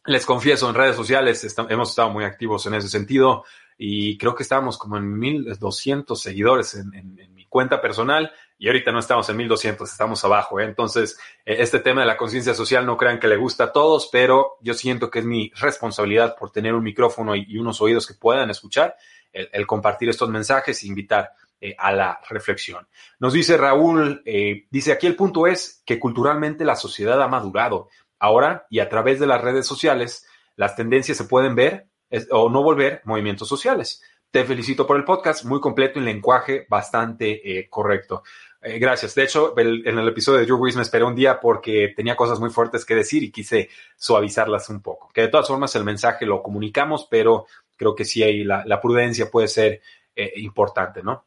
[0.06, 3.44] les confieso, en redes sociales hemos estado muy activos en ese sentido
[3.78, 6.90] y creo que estábamos como en 1200 seguidores en,
[7.34, 10.60] mi cuenta personal y ahorita no estamos en 1200, estamos abajo.
[10.60, 10.66] ¿eh?
[10.66, 14.10] Entonces, eh, este tema de la conciencia social no crean que le gusta a todos,
[14.12, 18.16] pero yo siento que es mi responsabilidad por tener un micrófono y, unos oídos que
[18.16, 18.96] puedan escuchar,
[19.32, 22.88] el, compartir estos mensajes e invitar eh, a la reflexión.
[23.20, 24.24] Nos dice Raúl,
[24.72, 27.90] dice aquí el punto es que culturalmente la sociedad ha madurado.
[28.20, 31.88] Ahora y a través de las redes sociales, las tendencias se pueden ver
[32.32, 34.02] o no volver movimientos sociales.
[34.30, 38.24] Te felicito por el podcast, muy completo y lenguaje bastante eh, correcto.
[38.62, 39.16] Eh, gracias.
[39.16, 42.40] De hecho, en el episodio de Drew Brees me esperé un día porque tenía cosas
[42.40, 45.10] muy fuertes que decir y quise suavizarlas un poco.
[45.14, 47.46] Que de todas formas el mensaje lo comunicamos, pero
[47.78, 49.82] creo que sí hay la, prudencia puede ser
[50.16, 51.26] eh, importante, ¿no?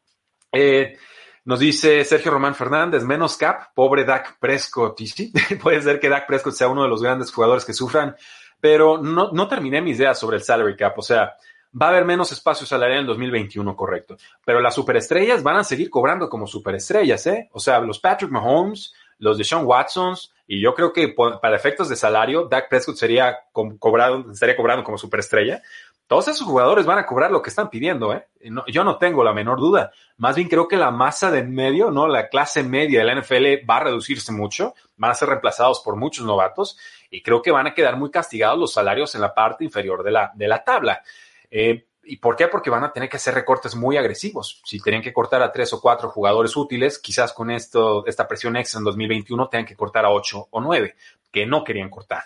[1.43, 4.99] nos dice Sergio Román Fernández, menos cap, pobre Dak Prescott.
[5.01, 8.15] Y sí, puede ser que Dak Prescott sea uno de los grandes jugadores que sufran
[8.61, 10.97] pero no, no terminé mis ideas sobre el salary cap.
[10.97, 11.35] O sea,
[11.79, 14.17] va a haber menos espacio salarial en 2021, correcto.
[14.45, 17.49] Pero las superestrellas van a seguir cobrando como superestrellas, ¿eh?
[17.51, 21.89] O sea, los Patrick Mahomes, los de Sean Watsons, y yo creo que para efectos
[21.89, 25.61] de salario, Dak Prescott sería cobrado, estaría cobrando como superestrella.
[26.07, 28.27] Todos esos jugadores van a cobrar lo que están pidiendo, ¿eh?
[28.67, 29.93] yo no tengo la menor duda.
[30.17, 32.05] Más bien creo que la masa de medio, ¿no?
[32.05, 35.95] La clase media de la NFL va a reducirse mucho, van a ser reemplazados por
[35.95, 36.77] muchos novatos
[37.11, 40.11] y creo que van a quedar muy castigados los salarios en la parte inferior de
[40.11, 41.03] la, de la tabla.
[41.51, 42.47] Eh, ¿Y por qué?
[42.47, 44.61] Porque van a tener que hacer recortes muy agresivos.
[44.65, 48.55] Si tienen que cortar a tres o cuatro jugadores útiles, quizás con esto, esta presión
[48.55, 50.95] extra en 2021 tengan que cortar a ocho o nueve,
[51.31, 52.23] que no querían cortar.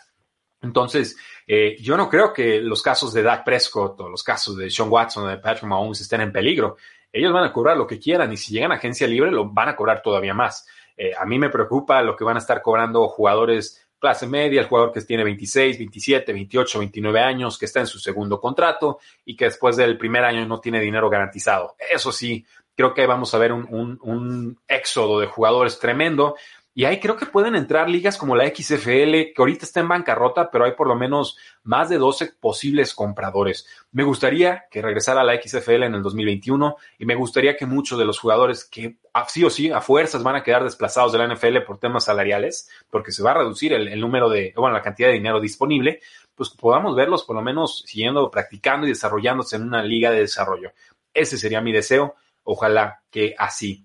[0.62, 4.70] Entonces, eh, yo no creo que los casos de Dak Prescott o los casos de
[4.70, 6.78] Sean Watson o de Patrick Mahomes estén en peligro.
[7.12, 9.70] Ellos van a cobrar lo que quieran y si llegan a agencia libre lo van
[9.70, 10.68] a cobrar todavía más.
[10.98, 14.68] Eh, a mí me preocupa lo que van a estar cobrando jugadores clase media, el
[14.68, 19.36] jugador que tiene 26, 27, 28, 29 años, que está en su segundo contrato y
[19.36, 21.76] que después del primer año no tiene dinero garantizado.
[21.92, 26.36] Eso sí, creo que vamos a ver un, un éxodo de jugadores tremendo
[26.78, 30.52] y ahí creo que pueden entrar ligas como la XFL, que ahorita está en bancarrota,
[30.52, 33.66] pero hay por lo menos más de 12 posibles compradores.
[33.94, 38.04] Me gustaría que regresara la XFL en el 2021 y me gustaría que muchos de
[38.04, 38.98] los jugadores que
[39.30, 42.70] sí o sí a fuerzas van a quedar desplazados de la NFL por temas salariales,
[42.90, 46.02] porque se va a reducir el, número de, bueno, la cantidad de dinero disponible,
[46.36, 50.74] pues podamos verlos por lo menos siguiendo, practicando y desarrollándose en una liga de desarrollo.
[51.14, 52.16] Ese sería mi deseo.
[52.44, 53.85] Ojalá que así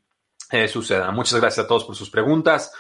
[0.53, 0.69] eh.
[1.13, 2.73] Muchas gracias a todos por sus preguntas.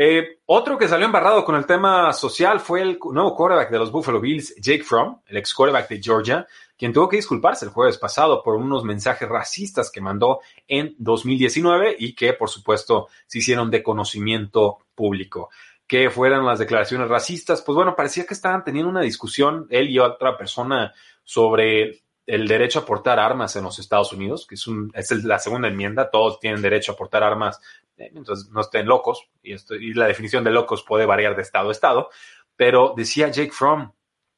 [0.00, 3.90] Eh, otro que salió embarrado con el tema social fue el nuevo quarterback de los
[3.90, 7.98] Buffalo Bills, Jake Fromm, el ex quarterback de Georgia, quien tuvo que disculparse el jueves
[7.98, 10.38] pasado por unos mensajes racistas que mandó
[10.68, 15.50] en 2019 y que, por supuesto, se hicieron de conocimiento público.
[15.88, 17.62] ¿Qué fueran las declaraciones racistas?
[17.62, 22.80] Pues bueno, parecía que estaban teniendo una discusión, él y otra persona, sobre el derecho
[22.80, 24.92] a portar armas en los Estados Unidos, que es, un,
[25.24, 27.60] la segunda enmienda, todos tienen derecho a portar armas
[27.96, 31.72] entonces no estén locos, y, y la definición de locos puede variar de estado a
[31.72, 32.10] estado,
[32.54, 33.92] pero decía Jake Fromm,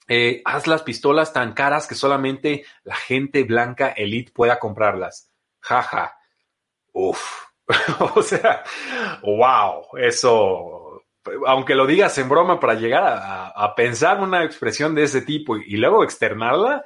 [0.09, 5.31] eh, haz las pistolas tan caras que solamente la gente blanca elite pueda comprarlas.
[5.61, 6.17] Jaja.
[6.93, 7.45] Uf.
[8.15, 8.65] o sea,
[9.23, 11.05] wow, eso,
[11.47, 15.77] aunque lo digas en broma para llegar a, pensar una expresión de ese tipo y
[15.77, 16.85] luego externarla,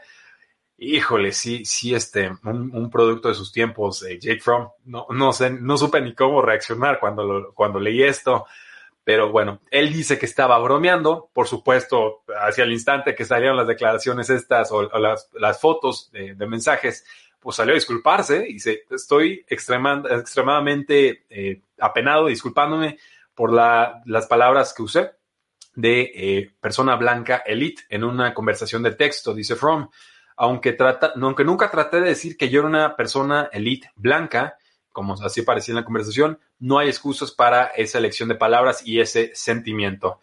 [0.78, 5.50] híjole, sí, sí, este, un, producto de sus tiempos, eh, Jake Fromm, no, no sé,
[5.50, 8.46] no supe ni cómo reaccionar cuando, cuando leí esto,
[9.04, 13.68] pero bueno, él dice que estaba bromeando, por supuesto, hacia el instante que salieron las
[13.68, 17.04] declaraciones estas o, las, las, fotos de, mensajes,
[17.38, 22.98] pues salió a disculparse y dice, estoy extremadamente eh, apenado, disculpándome
[23.34, 25.10] por la, las palabras que usé
[25.74, 29.88] de eh, persona blanca elite en una conversación de texto, dice Fromm
[30.36, 34.56] aunque, trata, aunque nunca traté de decir que yo era una persona elite blanca,
[34.92, 39.00] como así parecía en la conversación, no hay excusas para esa elección de palabras y
[39.00, 40.20] ese sentimiento.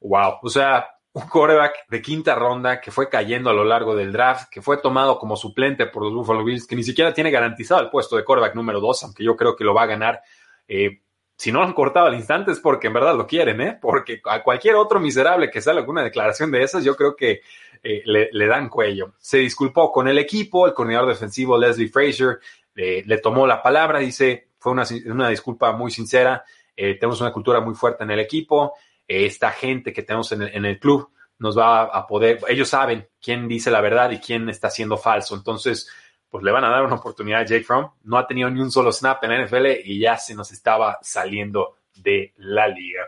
[0.00, 4.12] Wow, o sea, un quarterback de quinta ronda que fue cayendo a lo largo del
[4.12, 7.80] draft, que fue tomado como suplente por los Buffalo Bills, que ni siquiera tiene garantizado
[7.80, 10.22] el puesto de quarterback número dos, aunque yo creo que lo va a ganar.
[10.68, 11.00] Eh,
[11.36, 13.78] si no lo han cortado al instante es porque en verdad lo quieren, ¿eh?
[13.80, 17.42] Porque a cualquier otro miserable que salga alguna declaración de esas, yo creo que
[17.82, 19.14] eh, le, dan cuello.
[19.18, 22.40] Se disculpó con el equipo, el coordinador defensivo Leslie Frazier
[22.74, 26.44] le tomó la palabra, dice, fue una, disculpa muy sincera,
[26.76, 28.74] eh, tenemos una cultura muy fuerte en el equipo,
[29.06, 33.46] eh, esta gente que tenemos en el, club nos va a poder, ellos saben quién
[33.46, 35.88] dice la verdad y quién está siendo falso, entonces
[36.36, 37.92] pues le van a dar una oportunidad a Jake Fromm.
[38.04, 40.98] No ha tenido ni un solo snap en la NFL y ya se nos estaba
[41.00, 43.04] saliendo de la liga.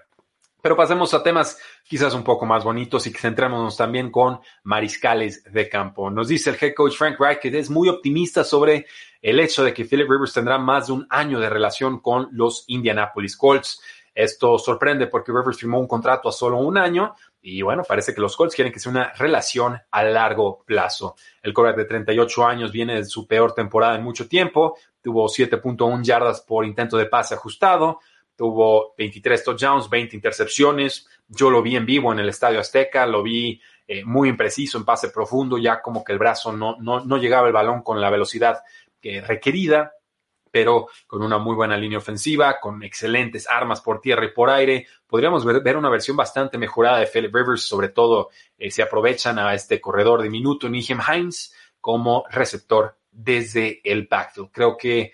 [0.62, 5.69] Pero pasemos a temas quizás un poco más bonitos y centrémonos también con mariscales de
[5.69, 6.09] campo.
[6.09, 8.87] Nos dice el head coach Frank Reich que es muy optimista sobre
[9.21, 12.64] el hecho de que Philip Rivers tendrá más de un año de relación con los
[12.69, 13.83] Indianapolis Colts.
[14.14, 17.14] Esto sorprende porque Rivers firmó un contrato a solo un año
[17.51, 21.17] y bueno, parece que los Colts quieren que sea una relación a largo plazo.
[21.43, 26.03] El quarterback de 38 años viene de su peor temporada en mucho tiempo, tuvo 7.1
[26.03, 28.01] yardas por intento de pase ajustado,
[28.37, 31.09] tuvo 23 touchdowns, 20 intercepciones.
[31.27, 34.85] Yo lo vi en vivo en el Estadio Azteca, lo vi eh, muy impreciso en
[34.85, 38.11] pase profundo, ya como que el brazo no, no, no llegaba el balón con la
[38.11, 38.61] velocidad
[39.01, 39.93] que requerida,
[40.59, 44.88] pero con una muy buena línea ofensiva, con excelentes armas por tierra y por aire.
[45.07, 49.55] Podríamos ver, una versión bastante mejorada de Philip Rivers, sobre todo eh, si aprovechan a
[49.55, 54.51] este corredor de minuto, Nijem Hines, como receptor desde el backfield.
[54.51, 55.12] Creo que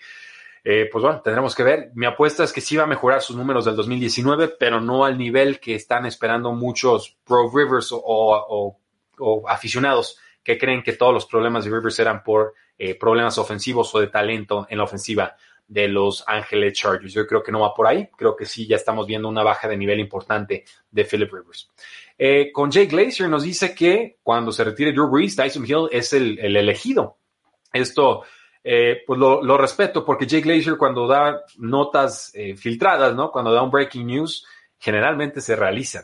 [0.63, 1.91] eh, pues bueno, tendremos que ver.
[1.93, 5.15] Mi apuesta es que sí va a mejorar sus números del 2019, pero no al
[5.15, 8.79] nivel que están esperando muchos Pro Rivers o,
[9.47, 13.99] aficionados que creen que todos los problemas de Rivers eran por eh, problemas ofensivos o
[13.99, 15.35] de talento en la ofensiva
[15.67, 17.13] de los Ángeles Chargers.
[17.13, 18.07] Yo creo que no va por ahí.
[18.15, 21.71] Creo que sí, ya estamos viendo una baja de nivel importante de Philip Rivers.
[22.17, 26.13] Eh, con Jay Glazer nos dice que cuando se retire Drew Brees, Tyson Hill es
[26.13, 27.17] el, el elegido.
[27.73, 28.23] Esto
[28.67, 33.31] eh, pues lo, respeto porque Jake Glazer cuando da notas eh, filtradas, ¿no?
[33.31, 34.43] Cuando da un breaking news,
[34.79, 36.03] generalmente se realizan.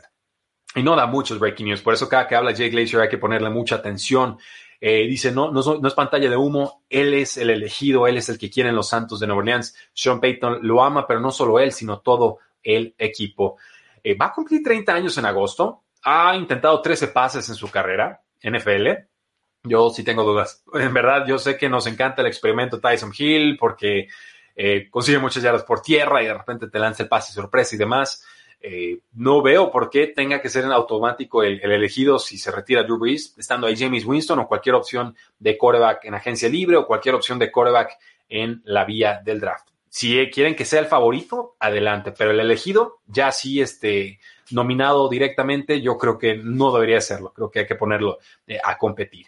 [0.75, 3.17] Y no da muchos breaking news, por eso cada que habla Jake Glazer hay que
[3.17, 4.37] ponerle mucha atención.
[4.83, 8.27] Eh, dice, no, no, no, es pantalla de humo, él es el elegido, él es
[8.29, 9.75] el que quieren los Santos de Nueva Orleans.
[9.93, 13.57] Sean Payton lo ama, pero no solo él, sino todo el equipo.
[14.19, 18.87] va a cumplir 30 años en agosto, ha intentado 13 pases en su carrera, NFL,
[19.63, 20.63] yo sí tengo dudas.
[20.73, 24.07] En verdad, yo sé que nos encanta el experimento Tyson Hill porque
[24.55, 27.77] eh, consigue muchas yardas por tierra y de repente te lanza el pase sorpresa y
[27.77, 28.25] demás.
[28.63, 32.83] Eh, no veo por qué tenga que ser en automático el, elegido si se retira
[32.83, 36.85] Drew Brees, estando ahí James Winston o cualquier opción de quarterback en agencia libre o
[36.85, 37.97] cualquier opción de quarterback
[38.29, 39.67] en la vía del draft.
[39.89, 44.19] Si quieren que sea el favorito, adelante, pero el elegido ya sí este,
[44.51, 48.77] nominado directamente, yo creo que no debería serlo, creo que hay que ponerlo eh, a
[48.77, 49.25] competir.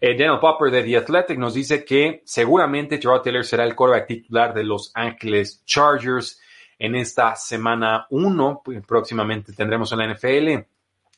[0.00, 4.06] Eh, Daniel Popper de The Athletic nos dice que seguramente Gerard Taylor será el quarterback
[4.06, 6.40] titular de Los Angeles Chargers
[6.84, 8.62] en esta semana 1.
[8.64, 10.66] Pues, próximamente tendremos en la NFL.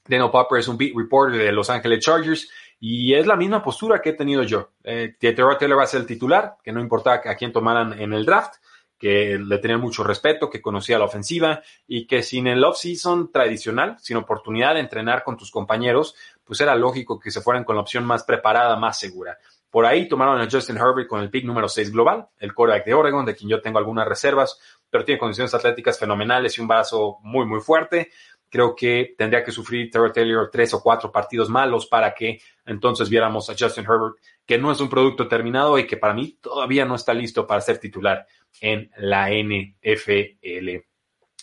[0.08, 2.48] Daniel Popper es un beat reporter de Los Angeles Chargers
[2.78, 4.70] y es la misma postura que he tenido yo.
[4.84, 8.24] Eh, Taylor va a ser el titular, que no importa a quién tomaran en el
[8.24, 8.56] draft,
[8.98, 13.96] que le tenían mucho respeto, que conocía la ofensiva y que sin el off-season tradicional,
[13.98, 16.14] sin oportunidad de entrenar con tus compañeros,
[16.44, 19.36] pues era lógico que se fueran con la opción más preparada, más segura.
[19.76, 22.94] Por ahí tomaron a Justin Herbert con el pick número 6 global, el quarterback de
[22.94, 24.58] Oregon, de quien yo tengo algunas reservas,
[24.88, 28.10] pero tiene condiciones atléticas fenomenales y un brazo muy, muy fuerte.
[28.48, 33.10] Creo que tendría que sufrir Terry Taylor tres o cuatro partidos malos para que entonces
[33.10, 34.14] viéramos a Justin Herbert,
[34.46, 37.60] que no es un producto terminado y que para mí todavía no está listo para
[37.60, 38.26] ser titular
[38.62, 40.38] en la NFL.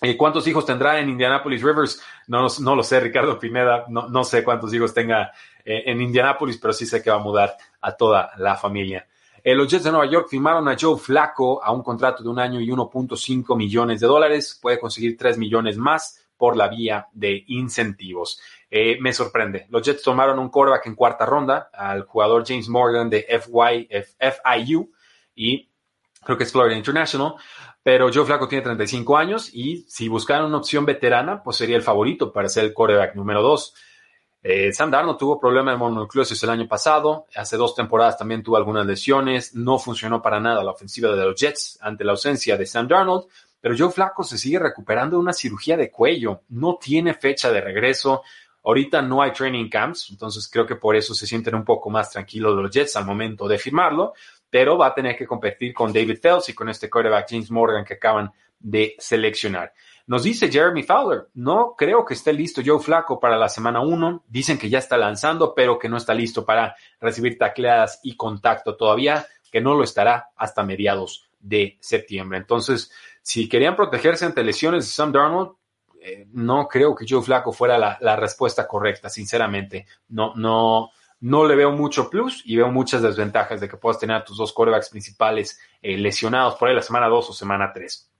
[0.02, 2.02] Eh, ¿Cuántos hijos tendrá en Indianapolis Rivers?
[2.28, 3.86] No, no lo sé, Ricardo Pineda.
[3.90, 5.32] No, no sé cuántos hijos tenga
[5.64, 9.08] eh, en Indianapolis, pero sí sé que va a mudar a toda la familia.
[9.44, 12.40] Eh, los Jets de Nueva York firmaron a Joe Flacco a un contrato de un
[12.40, 14.58] año y 1.5 millones de dólares.
[14.62, 18.42] Puede conseguir 3 millones más por la vía de incentivos.
[19.00, 19.68] me sorprende.
[19.70, 24.92] Los Jets tomaron un quarterback en cuarta ronda al jugador James Morgan de FY, FIU
[25.36, 25.70] y
[26.24, 27.36] creo que es Florida International,
[27.84, 31.84] pero Joe Flacco tiene 35 años y si buscaran una opción veterana, pues sería el
[31.84, 33.74] favorito para ser el quarterback número 2.
[34.46, 38.58] Eh, Sam Darnold tuvo problemas de mononucleosis el año pasado, hace dos temporadas también tuvo
[38.58, 42.66] algunas lesiones, no funcionó para nada la ofensiva de los Jets ante la ausencia de
[42.66, 43.28] Sam Darnold,
[43.62, 47.62] pero Joe Flacco se sigue recuperando de una cirugía de cuello, no tiene fecha de
[47.62, 48.24] regreso,
[48.66, 52.10] ahorita no hay training camps, entonces creo que por eso se sienten un poco más
[52.10, 54.12] tranquilos los Jets al momento de firmarlo,
[54.50, 57.86] pero va a tener que competir con David Phelps y con este quarterback James Morgan
[57.86, 58.30] que acaban
[58.60, 59.74] de seleccionar.
[60.06, 64.26] Nos dice Jeremy Fowler, no creo que esté listo Joe Flaco para la semana 1.
[64.28, 68.76] Dicen que ya está lanzando, pero que no está listo para recibir tacleadas y contacto
[68.76, 72.38] todavía, que no lo estará hasta mediados de septiembre.
[72.38, 72.92] Entonces,
[73.22, 75.52] si querían protegerse ante lesiones de Sam Darnold,
[76.02, 79.86] eh, no creo que Joe Flaco fuera la, respuesta correcta, sinceramente.
[80.10, 80.90] No, no,
[81.22, 84.36] no le veo mucho plus y veo muchas desventajas de que puedas tener a tus
[84.36, 88.13] dos corebacks principales eh, lesionados por ahí la semana 2 o semana 3.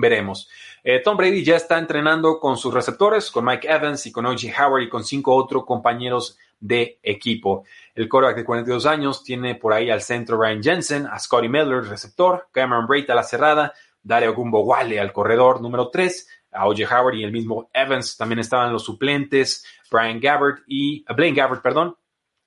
[0.00, 0.48] Veremos.
[0.82, 4.48] Eh, Tom Brady ya está entrenando con sus receptores, con Mike Evans y con O.J.
[4.58, 7.64] Howard y con cinco otros compañeros de equipo.
[7.94, 11.84] El coreback de 42 años tiene por ahí al centro Ryan Jensen, a Scotty Miller,
[11.84, 13.72] receptor, Cameron Braid a la cerrada,
[14.02, 16.84] Dario Gumbo Wale al corredor número 3, a O.J.
[16.84, 21.96] Howard y el mismo Evans también estaban los suplentes, Brian Gabbard y Blaine Gabbard, perdón,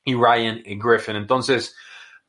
[0.04, 1.16] y Ryan Griffin.
[1.16, 1.76] Entonces,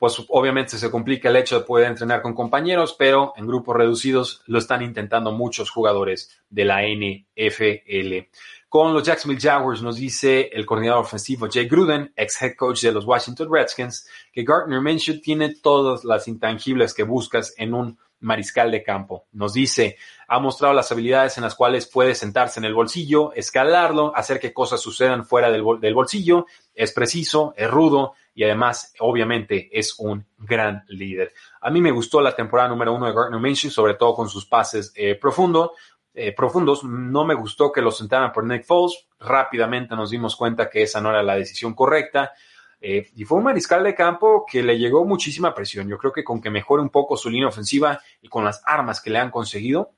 [0.05, 4.43] pues obviamente se complica el hecho de poder entrenar con compañeros, pero en grupos reducidos
[4.45, 8.29] lo están intentando muchos jugadores de la NFL.
[8.69, 12.91] Con los Jacksonville Jaguars nos dice el coordinador ofensivo Jay Gruden, ex head coach de
[12.91, 18.71] los Washington Redskins, que Gardner Minshew tiene todas las intangibles que buscas en un mariscal
[18.71, 19.27] de campo.
[19.31, 19.97] Nos dice,
[20.27, 24.53] ha mostrado las habilidades en las cuales puede sentarse en el bolsillo, escalarlo, hacer que
[24.53, 26.45] cosas sucedan fuera del, bolsillo,
[26.75, 31.33] es preciso, es rudo y además, obviamente, es un gran líder.
[31.61, 34.45] A mí me gustó la temporada número uno de Gardner Minshew, sobre todo con sus
[34.45, 35.71] pases eh, profundos.
[36.13, 36.83] Eh, profundos.
[36.83, 39.07] No me gustó que lo sentaran por Nick Foles.
[39.19, 42.33] Rápidamente nos dimos cuenta que esa no era la decisión correcta.
[42.79, 45.87] Eh, y fue un mariscal de campo que le llegó muchísima presión.
[45.87, 49.01] Yo creo que con que mejore un poco su línea ofensiva y con las armas
[49.01, 49.91] que le han conseguido,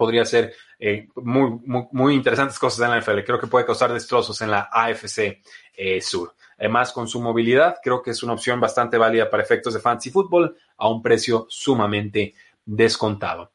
[0.00, 1.60] podría ser eh, muy,
[1.92, 3.22] muy, interesantes cosas en la NFL.
[3.26, 5.42] Creo que puede causar destrozos en la AFC
[5.76, 6.34] eh, Sur.
[6.58, 10.10] Además, con su movilidad, creo que es una opción bastante válida para efectos de fantasy
[10.10, 12.32] fútbol a un precio sumamente
[12.64, 13.52] descontado.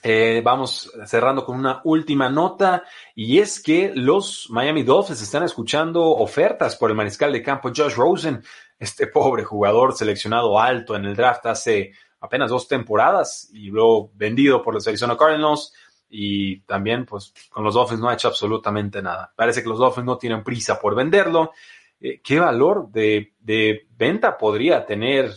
[0.00, 2.84] Eh, vamos cerrando con una última nota
[3.16, 7.96] y es que los Miami Dolphins están escuchando ofertas por el mariscal de campo Josh
[7.96, 8.44] Rosen,
[8.78, 14.62] este pobre jugador seleccionado alto en el draft hace apenas dos temporadas y luego vendido
[14.62, 15.72] por los Arizona Cardinals
[16.08, 19.32] y también pues con los Dolphins no ha hecho absolutamente nada.
[19.34, 21.52] Parece que los Dolphins no tienen prisa por venderlo.
[22.00, 25.32] Eh, ¿Qué valor de, de venta podría tener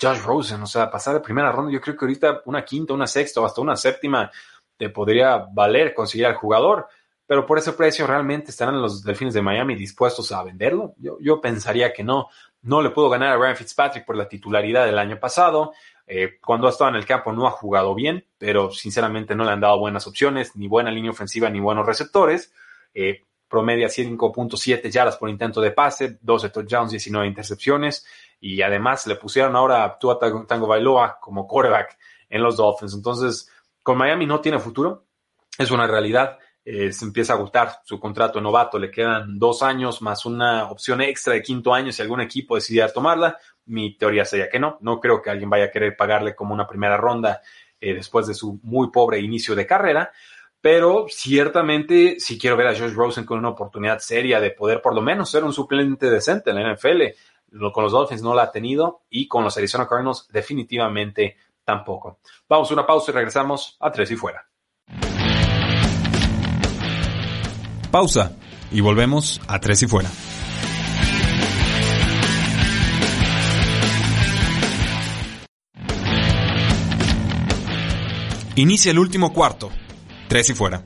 [0.00, 3.06] Josh Rosen, o sea, pasar de primera ronda, yo creo que ahorita una quinta, una
[3.06, 4.30] sexta hasta una séptima
[4.76, 6.86] te podría valer conseguir al jugador,
[7.26, 10.94] pero por ese precio realmente estarán los Delfines de Miami dispuestos a venderlo.
[10.98, 12.28] Yo, yo pensaría que no.
[12.62, 15.72] No le puedo ganar a Ryan Fitzpatrick por la titularidad del año pasado.
[16.06, 19.50] Eh, cuando ha estado en el campo no ha jugado bien, pero sinceramente no le
[19.52, 22.52] han dado buenas opciones, ni buena línea ofensiva, ni buenos receptores.
[22.94, 28.06] Eh, promedia 5.7 yardas por intento de pase, 12 touchdowns, 19 intercepciones
[28.40, 31.98] y además le pusieron ahora a Tua Tango Bailoa como quarterback
[32.28, 32.94] en los Dolphins.
[32.94, 33.50] Entonces,
[33.82, 35.04] con Miami no tiene futuro,
[35.58, 36.38] es una realidad.
[36.70, 41.00] Eh, se empieza a agotar su contrato novato, le quedan dos años más una opción
[41.00, 43.38] extra de quinto año si algún equipo decidiera tomarla.
[43.64, 46.66] Mi teoría sería que no, no creo que alguien vaya a querer pagarle como una
[46.66, 47.40] primera ronda
[47.80, 50.12] eh, después de su muy pobre inicio de carrera,
[50.60, 54.94] pero ciertamente si quiero ver a Josh Rosen con una oportunidad seria de poder por
[54.94, 57.02] lo menos ser un suplente decente en la NFL
[57.72, 62.18] con los Dolphins no la ha tenido y con los Arizona Cardinals definitivamente tampoco.
[62.46, 64.46] Vamos a una pausa y regresamos a Tres y Fuera.
[67.90, 68.36] Pausa
[68.70, 70.10] y volvemos a Tres y Fuera.
[78.58, 79.70] Inicia el último cuarto.
[80.26, 80.82] Tres y fuera.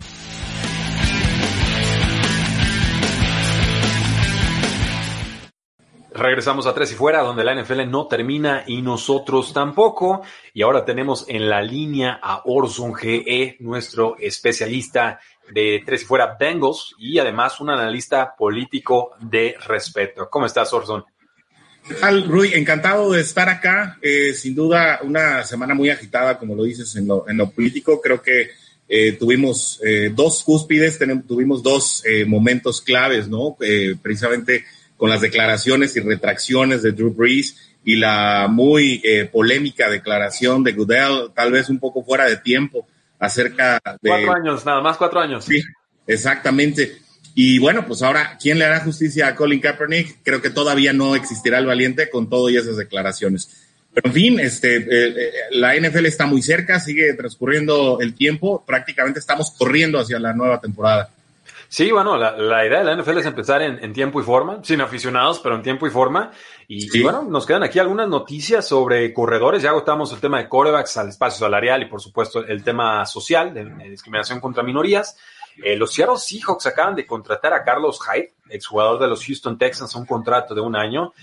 [6.15, 10.21] Regresamos a Tres y Fuera, donde la NFL no termina y nosotros tampoco.
[10.53, 15.19] Y ahora tenemos en la línea a Orson GE, nuestro especialista
[15.51, 20.29] de Tres y Fuera Bengals y además un analista político de respeto.
[20.31, 21.05] ¿Cómo estás, Orson?
[21.87, 22.53] ¿Qué tal, Rui?
[22.55, 23.99] Encantado de estar acá.
[24.01, 28.01] Eh, sin duda, una semana muy agitada, como lo dices, en lo, en lo político.
[28.01, 28.51] Creo que
[28.89, 33.57] eh, tuvimos eh, dos cúspides, tuvimos dos eh, momentos claves, ¿no?
[33.61, 34.65] Eh, precisamente
[34.97, 41.33] con las declaraciones y retracciones de Drew Brees y la muy polémica declaración de Goodell,
[41.35, 42.87] tal vez un poco fuera de tiempo,
[43.23, 44.11] acerca de...
[44.11, 45.45] Cuatro años, nada más cuatro años.
[45.45, 45.63] Sí,
[46.09, 46.99] exactamente.
[47.37, 50.19] Y bueno, pues ahora, ¿quién le hará justicia a Colin Kaepernick?
[50.25, 53.69] Creo que todavía no existirá el valiente con todo y esas declaraciones.
[53.95, 58.65] Pero en fin, este, eh, eh, la NFL está muy cerca, sigue transcurriendo el tiempo,
[58.67, 61.11] prácticamente estamos corriendo hacia la nueva temporada.
[61.73, 64.63] Sí, bueno, la, la idea de la NFL es empezar en, en, tiempo y forma,
[64.63, 66.31] sin aficionados, pero en tiempo y forma.
[66.69, 66.99] Y, sí.
[66.99, 69.63] y, bueno, nos quedan aquí algunas noticias sobre corredores.
[69.63, 73.55] Ya agotamos el tema de corebacks al espacio salarial y, por supuesto, el tema social
[73.55, 75.17] de, de discriminación contra minorías.
[75.65, 79.95] Eh, los Seattle Seahawks acaban de contratar a Carlos Hyde, exjugador de los Houston Texans,
[79.95, 81.15] un contrato de un año.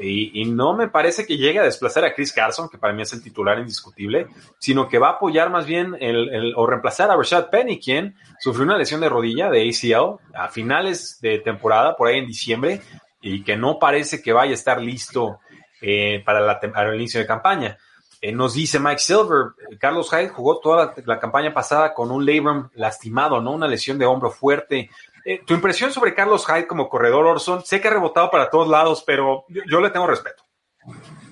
[0.00, 3.02] Y, y, no me parece que llegue a desplazar a Chris Carson, que para mí
[3.02, 4.28] es el titular indiscutible,
[4.58, 8.14] sino que va a apoyar más bien el, el, o reemplazar a Rashad Penny, quien
[8.38, 12.80] sufrió una lesión de rodilla de ACL a finales de temporada, por ahí en diciembre,
[13.20, 15.40] y que no parece que vaya a estar listo
[15.80, 17.78] eh, para, la, para, el inicio de campaña.
[18.20, 22.26] Eh, nos dice Mike Silver, Carlos Hyde jugó toda la, la, campaña pasada con un
[22.26, 23.52] labrum lastimado, ¿no?
[23.52, 24.90] Una lesión de hombro fuerte.
[25.30, 28.66] Eh, tu impresión sobre Carlos Hyde como corredor, Orson, sé que ha rebotado para todos
[28.66, 30.42] lados, pero yo, le tengo respeto.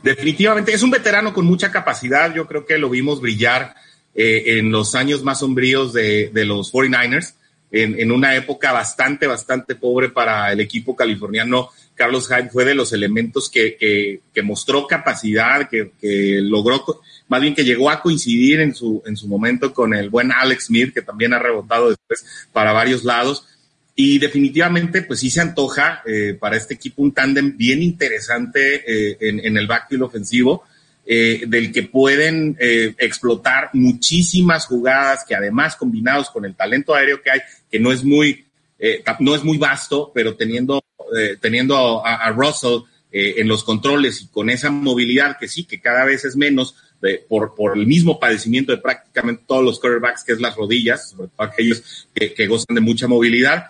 [0.02, 3.74] Definitivamente, es un veterano con mucha capacidad, yo creo que lo vimos brillar
[4.14, 7.36] eh, en los años más sombríos de, de los 49ers,
[7.70, 11.70] en, en, una época bastante, bastante pobre para el equipo californiano.
[11.94, 16.84] Carlos Hyde fue de los elementos que, que, que mostró capacidad, que, que, logró,
[17.28, 20.66] más bien que llegó a coincidir en su, en su momento con el buen Alex
[20.66, 23.46] Smith, que también ha rebotado después para varios lados.
[23.98, 29.16] Y definitivamente, pues sí se antoja eh, para este equipo un tándem bien interesante eh,
[29.20, 30.64] en, en, el backfield ofensivo,
[31.08, 37.22] eh, del que pueden eh, explotar muchísimas jugadas que además combinados con el talento aéreo
[37.22, 37.40] que hay,
[37.70, 38.44] que no es muy,
[38.80, 40.82] eh, no es muy vasto, pero teniendo,
[41.40, 42.80] teniendo a, a Russell
[43.12, 46.74] en los controles y con esa movilidad que sí, que cada vez es menos,
[47.28, 51.28] por, por, el mismo padecimiento de prácticamente todos los quarterbacks, que es las rodillas, sobre
[51.28, 53.66] todo aquellos que, que gozan de mucha movilidad,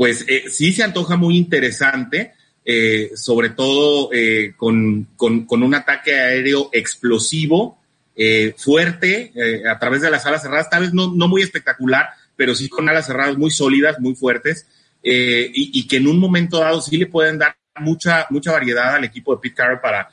[0.00, 2.32] pues eh, sí se antoja muy interesante,
[2.64, 7.78] eh, sobre todo eh, con, con, un ataque aéreo explosivo,
[8.16, 9.30] eh, fuerte,
[9.70, 12.88] a través de las alas cerradas, tal vez no, no, muy espectacular, pero sí con
[12.88, 14.66] alas cerradas muy sólidas, muy fuertes,
[15.02, 19.04] y, y, que en un momento dado sí le pueden dar mucha, mucha variedad al
[19.04, 20.08] equipo de Pete Carroll para,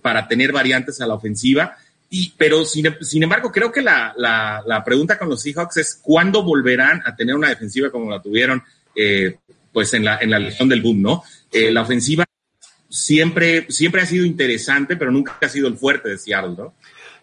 [0.00, 1.76] para tener variantes a la ofensiva.
[2.08, 5.98] Y, pero sin, sin, embargo, creo que la, la, la, pregunta con los Seahawks es
[6.00, 8.62] cuándo volverán a tener una defensiva como la tuvieron
[8.94, 9.36] eh,
[9.72, 11.22] pues en la, en la legión del boom, ¿no?
[11.50, 12.24] Eh, la ofensiva
[12.88, 16.74] siempre, siempre ha sido interesante, pero nunca ha sido el fuerte de Seattle, ¿no?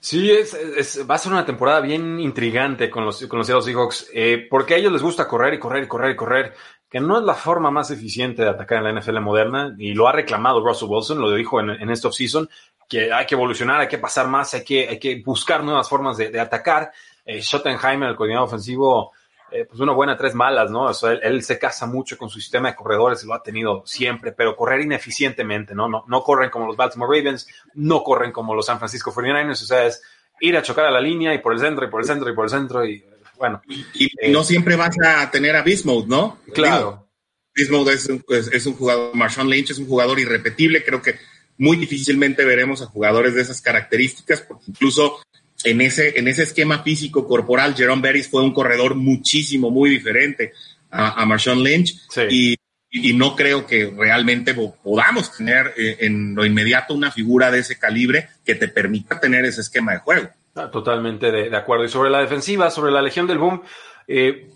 [0.01, 3.65] Sí, es, es, va a ser una temporada bien intrigante con los, con los Seattle
[3.65, 6.53] Seahawks, eh, porque a ellos les gusta correr y correr y correr y correr,
[6.89, 10.07] que no es la forma más eficiente de atacar en la NFL moderna, y lo
[10.07, 12.49] ha reclamado Russell Wilson, lo dijo en, en este offseason,
[12.87, 16.17] que hay que evolucionar, hay que pasar más, hay que, hay que buscar nuevas formas
[16.17, 16.91] de, de atacar.
[17.23, 19.11] Eh, Schottenheimer, el coordinador ofensivo,
[19.51, 20.83] eh, pues una buena, tres malas, ¿no?
[20.83, 23.83] O sea, él, él, se casa mucho con su sistema de corredores, lo ha tenido
[23.85, 25.87] siempre, pero correr ineficientemente, ¿no?
[25.87, 29.65] No, no corren como los Baltimore Ravens, no corren como los San Francisco 49ers, o
[29.65, 30.01] sea, es
[30.41, 32.35] ir a chocar a la línea y por el centro y por el centro y
[32.35, 33.03] por el centro y
[33.37, 33.61] bueno.
[33.67, 36.39] Y, y eh, no siempre vas a tener a Bismuth, ¿no?
[36.53, 37.07] Claro.
[37.55, 41.17] Bismuth es un, es, es un jugador, Marshawn Lynch es un jugador irrepetible, creo que
[41.57, 45.19] muy difícilmente veremos a jugadores de esas características, porque incluso
[45.63, 50.53] en ese, en ese esquema físico corporal, Jerome Bettis fue un corredor muchísimo, muy diferente
[50.89, 51.95] a, a Marshawn Lynch.
[52.09, 52.21] Sí.
[52.29, 52.55] Y,
[52.91, 57.77] y, no creo que realmente podamos tener eh, en lo inmediato una figura de ese
[57.77, 60.29] calibre que te permita tener ese esquema de juego.
[60.55, 61.85] Ah, totalmente de, de, acuerdo.
[61.85, 63.61] Y sobre la defensiva, sobre la Legión del Boom,
[64.07, 64.49] eh,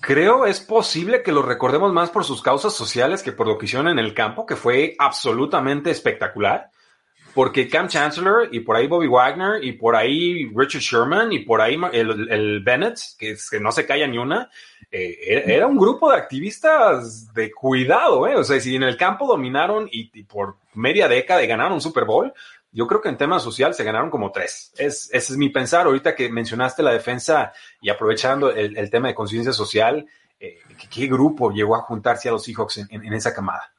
[0.00, 3.66] creo es posible que lo recordemos más por sus causas sociales que por lo que
[3.66, 6.70] hicieron en el campo, que fue absolutamente espectacular
[7.36, 11.60] porque Cam Chancellor y por ahí Bobby Wagner y por ahí Richard Sherman y por
[11.60, 14.48] ahí el, Bennett, que, que, no se calla ni una,
[14.90, 18.36] eh, era un grupo de activistas de cuidado, ¿eh?
[18.36, 22.32] O sea, si en el campo dominaron y, por media década ganaron un Super Bowl,
[22.72, 24.72] yo creo que en tema social se ganaron como tres.
[24.78, 25.84] Es, ese es mi pensar.
[25.84, 30.06] Ahorita que mencionaste la defensa y aprovechando el, tema de conciencia social,
[30.40, 30.60] eh,
[30.90, 33.75] ¿qué, grupo llegó a juntarse a los Seahawks en esa camada?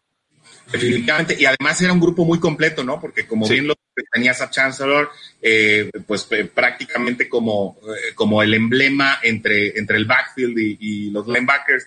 [0.72, 3.00] Definitivamente, y además era un grupo muy completo, ¿no?
[3.00, 3.76] Porque como bien lo
[4.12, 5.10] tenías a Chancellor,
[5.42, 11.28] eh, pues eh, prácticamente como, eh, como el emblema entre, entre el backfield y, los
[11.28, 11.86] linebackers,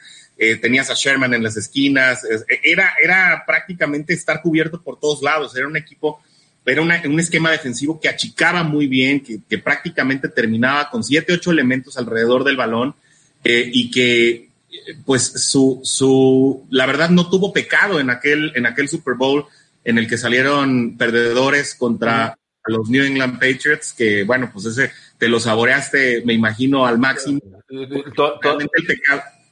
[0.62, 2.22] tenías a Sherman en las esquinas,
[2.62, 6.22] era, era prácticamente estar cubierto por todos lados, era un equipo,
[6.64, 11.50] era un esquema defensivo que achicaba muy bien, que, que prácticamente terminaba con siete, ocho
[11.50, 12.94] elementos alrededor del balón
[13.44, 14.49] y que
[15.04, 19.46] pues su, su, la verdad no tuvo pecado en aquel, en aquel Super Bowl
[19.84, 25.28] en el que salieron perdedores contra los New England Patriots, que bueno, pues ese te
[25.28, 27.40] lo saboreaste, me imagino, al máximo.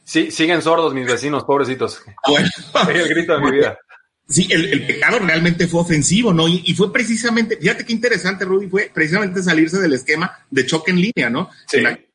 [0.05, 2.03] Sí, siguen sordos mis vecinos, pobrecitos.
[2.07, 2.49] Ah, bueno.
[3.01, 3.79] el grito de mi vida.
[4.26, 6.49] Sí, el, pecado realmente fue ofensivo, ¿no?
[6.49, 11.01] Y, fue precisamente, fíjate qué interesante, Rudy, fue precisamente salirse del esquema de choque en
[11.01, 11.51] línea, ¿no?
[11.66, 12.08] Sí en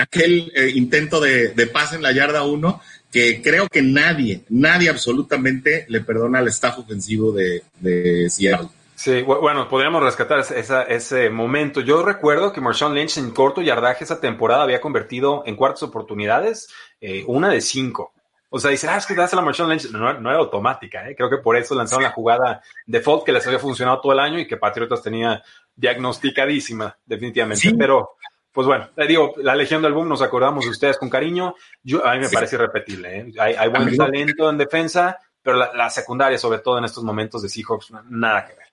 [0.00, 4.88] aquel eh, intento de, de, pase en la yarda 1, que creo que nadie, nadie
[4.88, 8.68] absolutamente le perdona al staff ofensivo de, de Seattle.
[8.94, 11.80] Sí, bueno, podríamos rescatar esa, ese momento.
[11.80, 16.68] Yo recuerdo que Marshawn Lynch en corto yardaje esa temporada había convertido en cuartas oportunidades
[17.00, 18.12] eh, una de cinco.
[18.48, 19.90] O sea, dice, ah, es que das a la Marshawn Lynch.
[19.90, 21.16] No, era automática, ¿eh?
[21.16, 24.38] Creo que por eso lanzaron la jugada default que les había funcionado todo el año
[24.38, 25.42] y que Patriotas tenía
[25.74, 27.74] diagnosticadísima, definitivamente.
[27.76, 28.10] Pero
[28.52, 31.54] pues bueno, te digo, la Legión del Boom nos acordamos de ustedes con cariño.
[31.82, 33.18] Yo, a mí me parece irrepetible.
[33.18, 33.32] ¿eh?
[33.38, 37.92] Hay, buen talento en defensa, pero la, secundaria, sobre todo en estos momentos de Seahawks,
[38.10, 38.66] nada que ver.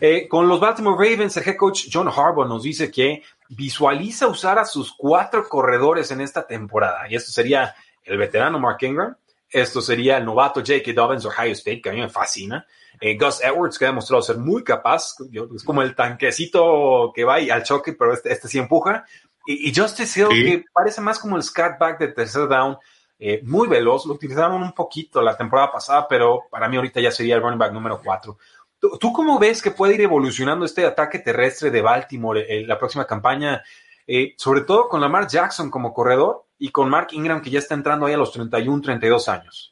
[0.00, 4.58] Eh, con los Baltimore Ravens, el head coach John Harbaugh nos dice que visualiza usar
[4.58, 7.06] a sus cuatro corredores en esta temporada.
[7.08, 9.14] Y esto sería el veterano Mark Ingram,
[9.48, 10.92] esto sería el novato J.K.
[10.92, 12.66] Dobbins, Ohio State, que a mí me fascina.
[13.00, 15.14] Eh, Gus Edwards, que ha demostrado ser muy capaz,
[15.54, 19.04] es como el tanquecito que va al choque, pero este, este sí empuja.
[19.46, 22.76] Y, Justice Hill, que parece más como el scatback de tercer down,
[23.18, 27.10] eh, muy veloz, lo utilizaron un poquito la temporada pasada, pero para mí ahorita ya
[27.10, 28.38] sería el running back número 4.
[28.78, 33.06] ¿Tú, cómo ves que puede ir evolucionando este ataque terrestre de Baltimore en la próxima
[33.06, 33.62] campaña?
[34.06, 37.74] Eh, sobre todo con Lamar Jackson como corredor y con Mark Ingram que ya está
[37.74, 39.69] entrando ahí a los 31, 32 años.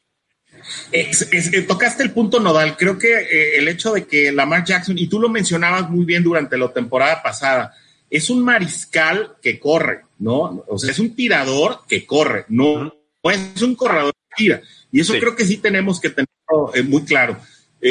[0.93, 2.77] Eh, tocaste el punto nodal.
[2.77, 6.23] Creo que eh, el hecho de que Lamar Jackson, y tú lo mencionabas muy bien
[6.23, 7.75] durante la temporada pasada,
[8.11, 10.65] es un mariscal que corre, ¿no?
[10.69, 12.95] O sea, es un tirador que corre, no,
[13.25, 14.63] es un corredor que tira.
[14.91, 17.37] Y eso creo que sí tenemos que tenerlo eh, muy claro.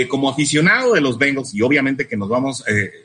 [0.09, 2.63] como aficionado de los Bengals, y obviamente que nos vamos,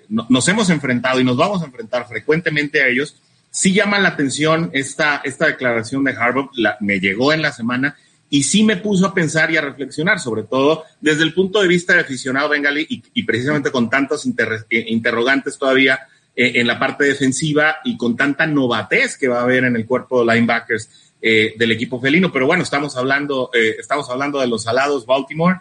[0.08, 3.16] nos hemos enfrentado y nos vamos a enfrentar frecuentemente a ellos,
[3.52, 6.50] sí llama la atención esta, esta declaración de Harbaugh,
[6.80, 7.96] me llegó en la semana
[8.32, 11.68] y sí me puso a pensar y a reflexionar, sobre todo desde el punto de
[11.68, 16.00] vista de aficionado bengalí y, precisamente con tantos eh, interrogantes todavía
[16.34, 19.84] eh, en la parte defensiva y con tanta novatez que va a haber en el
[19.84, 22.32] cuerpo de linebackers eh, del equipo felino.
[22.32, 25.58] Pero bueno, estamos hablando, estamos hablando de los alados Baltimore,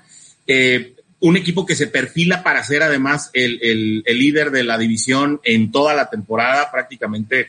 [1.20, 5.94] un equipo que se perfila para ser además el líder de la división en toda
[5.94, 7.48] la temporada, prácticamente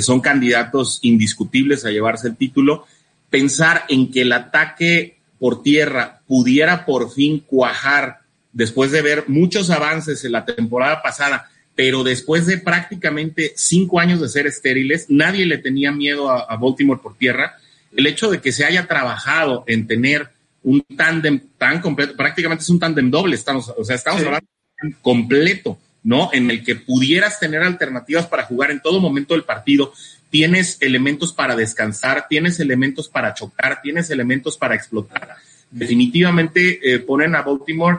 [0.00, 2.86] son candidatos indiscutibles a llevarse el título
[3.32, 8.20] pensar en que el ataque por tierra pudiera por fin cuajar
[8.52, 14.20] después de ver muchos avances en la temporada pasada, pero después de prácticamente cinco años
[14.20, 17.56] de ser estériles, nadie le tenía miedo a, Baltimore por tierra.
[17.96, 20.28] El hecho de que se haya trabajado en tener
[20.62, 24.46] un tándem tan completo, prácticamente es un tándem doble, estamos, o sea, estamos hablando
[24.82, 26.28] de un completo, ¿no?
[26.34, 29.94] En el que pudieras tener alternativas para jugar en todo momento del partido
[30.32, 35.36] tienes elementos para descansar, tienes elementos para chocar, tienes elementos para explotar.
[35.70, 37.98] Definitivamente eh, ponen a Baltimore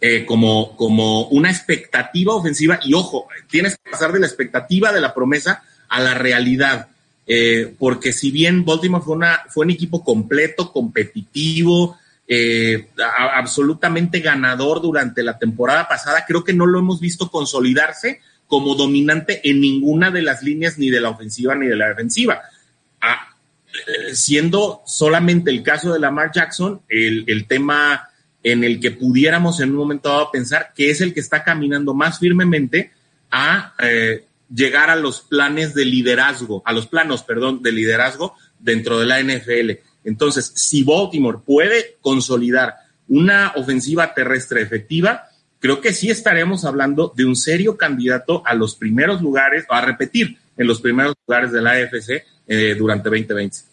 [0.00, 5.02] eh, como, como una expectativa ofensiva y ojo, tienes que pasar de la expectativa de
[5.02, 6.88] la promesa a la realidad.
[7.26, 11.98] Eh, porque si bien Baltimore fue, una, fue un equipo completo, competitivo,
[13.34, 18.20] absolutamente ganador durante la temporada pasada, creo que no lo hemos visto consolidarse
[18.50, 22.42] como dominante en ninguna de las líneas, ni de la ofensiva ni de la defensiva.
[23.00, 23.28] Ah,
[23.72, 28.08] eh, siendo solamente el caso de Lamar Jackson, el, tema
[28.42, 31.94] en el que pudiéramos en un momento dado pensar que es el que está caminando
[31.94, 32.90] más firmemente
[33.30, 38.98] a eh, llegar a los planes de liderazgo, a los planos, perdón, de liderazgo dentro
[38.98, 39.78] de la NFL.
[40.02, 42.74] Entonces, si Baltimore puede consolidar
[43.06, 45.29] una ofensiva terrestre efectiva,
[45.60, 49.80] creo que sí estaremos hablando de un serio candidato a los primeros lugares, o a
[49.82, 53.70] repetir en los primeros lugares de la AFC eh, durante 2020.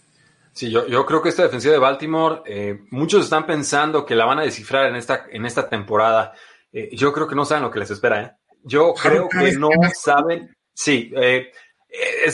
[0.58, 4.26] Sí, yo, yo, creo que esta defensiva de Baltimore, eh, muchos están pensando que la
[4.26, 6.34] van a descifrar en esta, en esta temporada.
[6.74, 8.24] Eh, yo creo que no saben lo que les espera.
[8.24, 8.32] ¿eh?
[8.64, 10.56] Yo creo que no saben.
[10.74, 11.52] Sí, eh,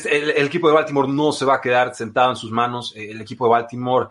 [0.06, 2.94] el, el, equipo de Baltimore no se va a quedar sentado en sus manos.
[2.96, 4.08] El equipo de Baltimore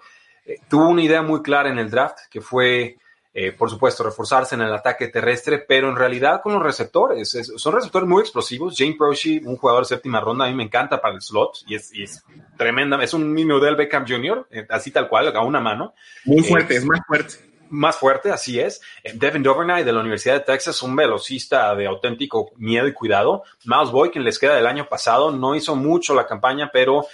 [0.69, 2.99] tuvo una idea muy clara en el draft, que fue
[3.35, 7.35] eh, por supuesto, reforzarse en el ataque terrestre, pero en realidad con los receptores.
[7.35, 8.75] Es, son receptores muy explosivos.
[8.77, 11.75] Jane Proshi, un jugador de séptima ronda, a mí me encanta para el slot y
[11.75, 12.23] es, y es
[12.59, 13.03] tremenda.
[13.03, 15.95] Es un mini del Beckham Jr., eh, así tal cual, a una mano.
[16.27, 17.35] Muy fuerte, eh, es más fuerte.
[17.71, 18.83] Más fuerte, así es.
[19.15, 23.45] Devin Dovernay de la Universidad de Texas, un velocista de auténtico miedo y cuidado.
[23.65, 27.07] Miles Boy, quien les queda del año pasado, no hizo mucho la campaña, pero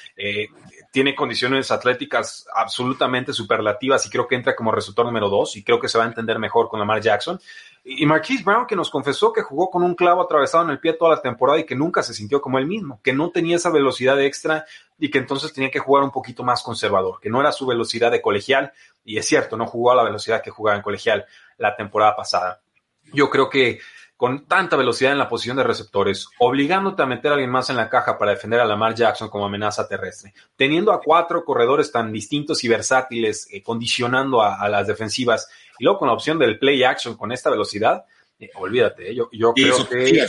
[0.90, 5.78] tiene condiciones atléticas absolutamente superlativas y creo que entra como receptor número dos y creo
[5.78, 7.38] que se va a entender mejor con Lamar Jackson.
[7.84, 10.94] Y Marquise Brown que nos confesó que jugó con un clavo atravesado en el pie
[10.94, 13.70] toda la temporada y que nunca se sintió como él mismo, que no tenía esa
[13.70, 14.64] velocidad extra
[14.98, 18.10] y que entonces tenía que jugar un poquito más conservador, que no era su velocidad
[18.10, 18.72] de colegial
[19.04, 21.26] y es cierto, no jugó a la velocidad que jugaba en colegial
[21.58, 22.60] la temporada pasada.
[23.12, 23.80] Yo creo que
[24.18, 27.76] con tanta velocidad en la posición de receptores, obligándote a meter a alguien más en
[27.76, 32.10] la caja para defender a Lamar Jackson como amenaza terrestre, teniendo a cuatro corredores tan
[32.12, 35.48] distintos y versátiles, eh, condicionando a, las defensivas,
[35.78, 38.06] y luego con la opción del play action con esta velocidad,
[38.40, 40.26] eh, olvídate, eh, yo, yo creo que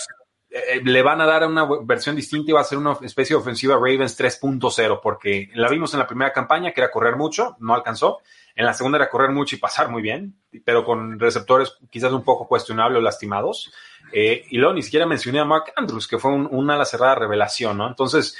[0.83, 3.73] le van a dar una versión distinta y va a ser una especie de ofensiva
[3.73, 8.19] Ravens 3.0, porque la vimos en la primera campaña, que era correr mucho, no alcanzó,
[8.55, 10.35] en la segunda era correr mucho y pasar muy bien,
[10.65, 13.71] pero con receptores quizás un poco cuestionables o lastimados.
[14.11, 17.77] Eh, y luego ni siquiera mencioné a Mark Andrews, que fue una ala cerrada revelación,
[17.77, 17.87] ¿no?
[17.87, 18.35] Entonces,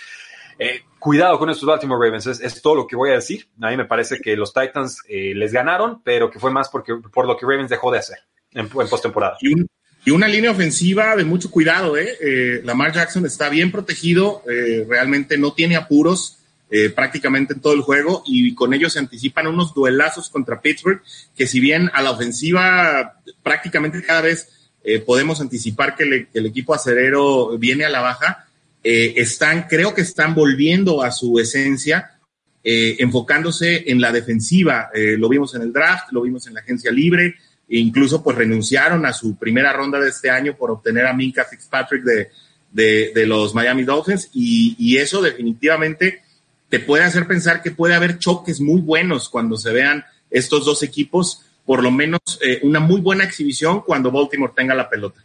[0.58, 3.48] eh, cuidado con estos Baltimore Ravens, es, todo lo que voy a decir.
[3.62, 6.96] A mí me parece que los Titans eh, les ganaron, pero que fue más porque,
[6.96, 8.18] por lo que Ravens dejó de hacer
[8.52, 9.38] en, en postemporada.
[9.42, 12.62] Y, una línea ofensiva de mucho cuidado, ¿eh?
[12.64, 14.42] Lamar Jackson está bien protegido,
[14.88, 16.39] realmente no tiene apuros
[16.72, 21.02] eh, prácticamente en todo el juego y con ellos se anticipan unos duelazos contra Pittsburgh
[21.36, 26.76] que si bien a la ofensiva prácticamente cada vez eh, podemos anticipar que, el equipo
[26.76, 28.48] acerero viene a la baja,
[28.84, 32.12] eh, están, creo que están volviendo a su esencia,
[32.64, 34.92] enfocándose en la defensiva.
[34.94, 37.36] lo vimos en el draft, lo vimos en la agencia libre,
[37.68, 41.46] e incluso pues renunciaron a su primera ronda de este año por obtener a Minka
[41.46, 46.22] Fitzpatrick de, de, los Miami Dolphins y eso definitivamente
[46.70, 50.84] te puede hacer pensar que puede haber choques muy buenos cuando se vean estos dos
[50.84, 55.24] equipos, por lo menos eh, una muy buena exhibición cuando Baltimore tenga la pelota.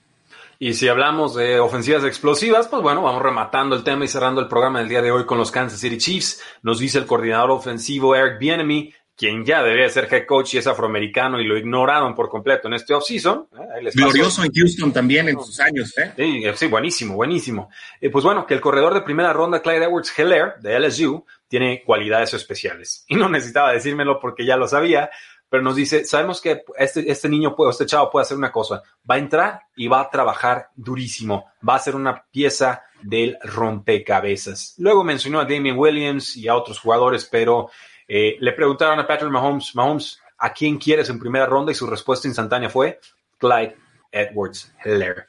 [0.59, 4.49] Y si hablamos de ofensivas explosivas, pues bueno, vamos rematando el tema y cerrando el
[4.49, 6.41] programa del día de hoy con los Kansas City Chiefs.
[6.63, 10.67] Nos dice el coordinador ofensivo Eric Bienemy quien ya debería ser head coach y es
[10.67, 13.49] afroamericano y lo ignoraron por completo en este offseason.
[13.53, 13.91] ¿eh?
[13.95, 15.97] Glorioso en Houston también en sus años.
[15.99, 16.12] ¿eh?
[16.17, 17.71] Sí, sí, buenísimo, buenísimo.
[18.01, 21.83] Eh, pues bueno, que el corredor de primera ronda, Clyde Edwards Heller, de LSU, tiene
[21.85, 23.05] cualidades especiales.
[23.15, 25.09] Y no necesitaba decírmelo porque ya lo sabía,
[25.49, 28.83] pero nos dice, sabemos que este, este niño, puede, este chavo puede hacer una cosa,
[29.09, 34.75] va a entrar y va a trabajar durísimo, va a ser una pieza del rompecabezas.
[34.79, 37.71] Luego mencionó a Damian Williams y a otros jugadores, pero
[38.07, 41.73] eh, le preguntaron a Patrick Mahomes, Mahomes, ¿a quién quieres en primera ronda?
[41.73, 43.01] Y su respuesta instantánea fue
[43.39, 43.77] Clyde
[44.13, 45.27] Edwards Heller.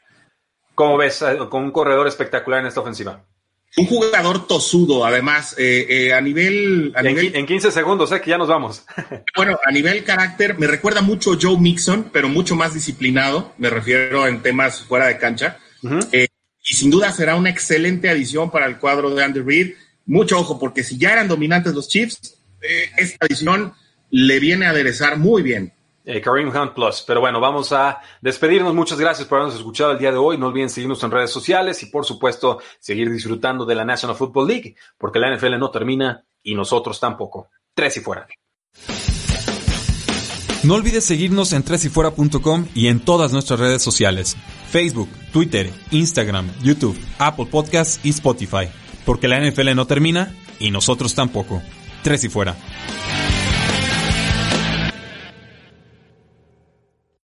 [0.73, 3.23] ¿Cómo ves eh, con un corredor espectacular en esta ofensiva?
[3.77, 6.93] Un jugador tosudo, además, eh, a nivel...
[6.95, 8.85] en, 15 segundos, sé que ya nos vamos.
[9.35, 13.69] bueno, a nivel carácter, me recuerda mucho a Joe Mixon, pero mucho más disciplinado, me
[13.69, 15.57] refiero en temas fuera de cancha.
[15.83, 19.73] y sin duda será una excelente adición para el cuadro de Andy Reid.
[20.05, 22.34] Mucho ojo, porque si ya eran dominantes los Chiefs,
[22.67, 23.73] eh, esta edición
[24.11, 25.73] le viene a aderezar muy bien.
[26.05, 27.03] Eh, Kareem Hunt Plus.
[27.05, 28.75] Pero bueno, vamos a despedirnos.
[28.75, 30.37] Muchas gracias por habernos escuchado el día de hoy.
[30.37, 34.47] No olviden seguirnos en redes sociales y, por supuesto, seguir disfrutando de la National Football
[34.47, 37.49] League, porque la NFL no termina y nosotros tampoco.
[37.73, 38.27] Tres y fuera.
[40.63, 44.37] No olvides seguirnos en tresyfuera.com y en todas nuestras redes sociales:
[44.71, 48.69] Facebook, Twitter, Instagram, YouTube, Apple Podcasts y Spotify.
[49.05, 51.61] Porque la NFL no termina y nosotros tampoco.
[52.05, 52.55] Tres y fuera.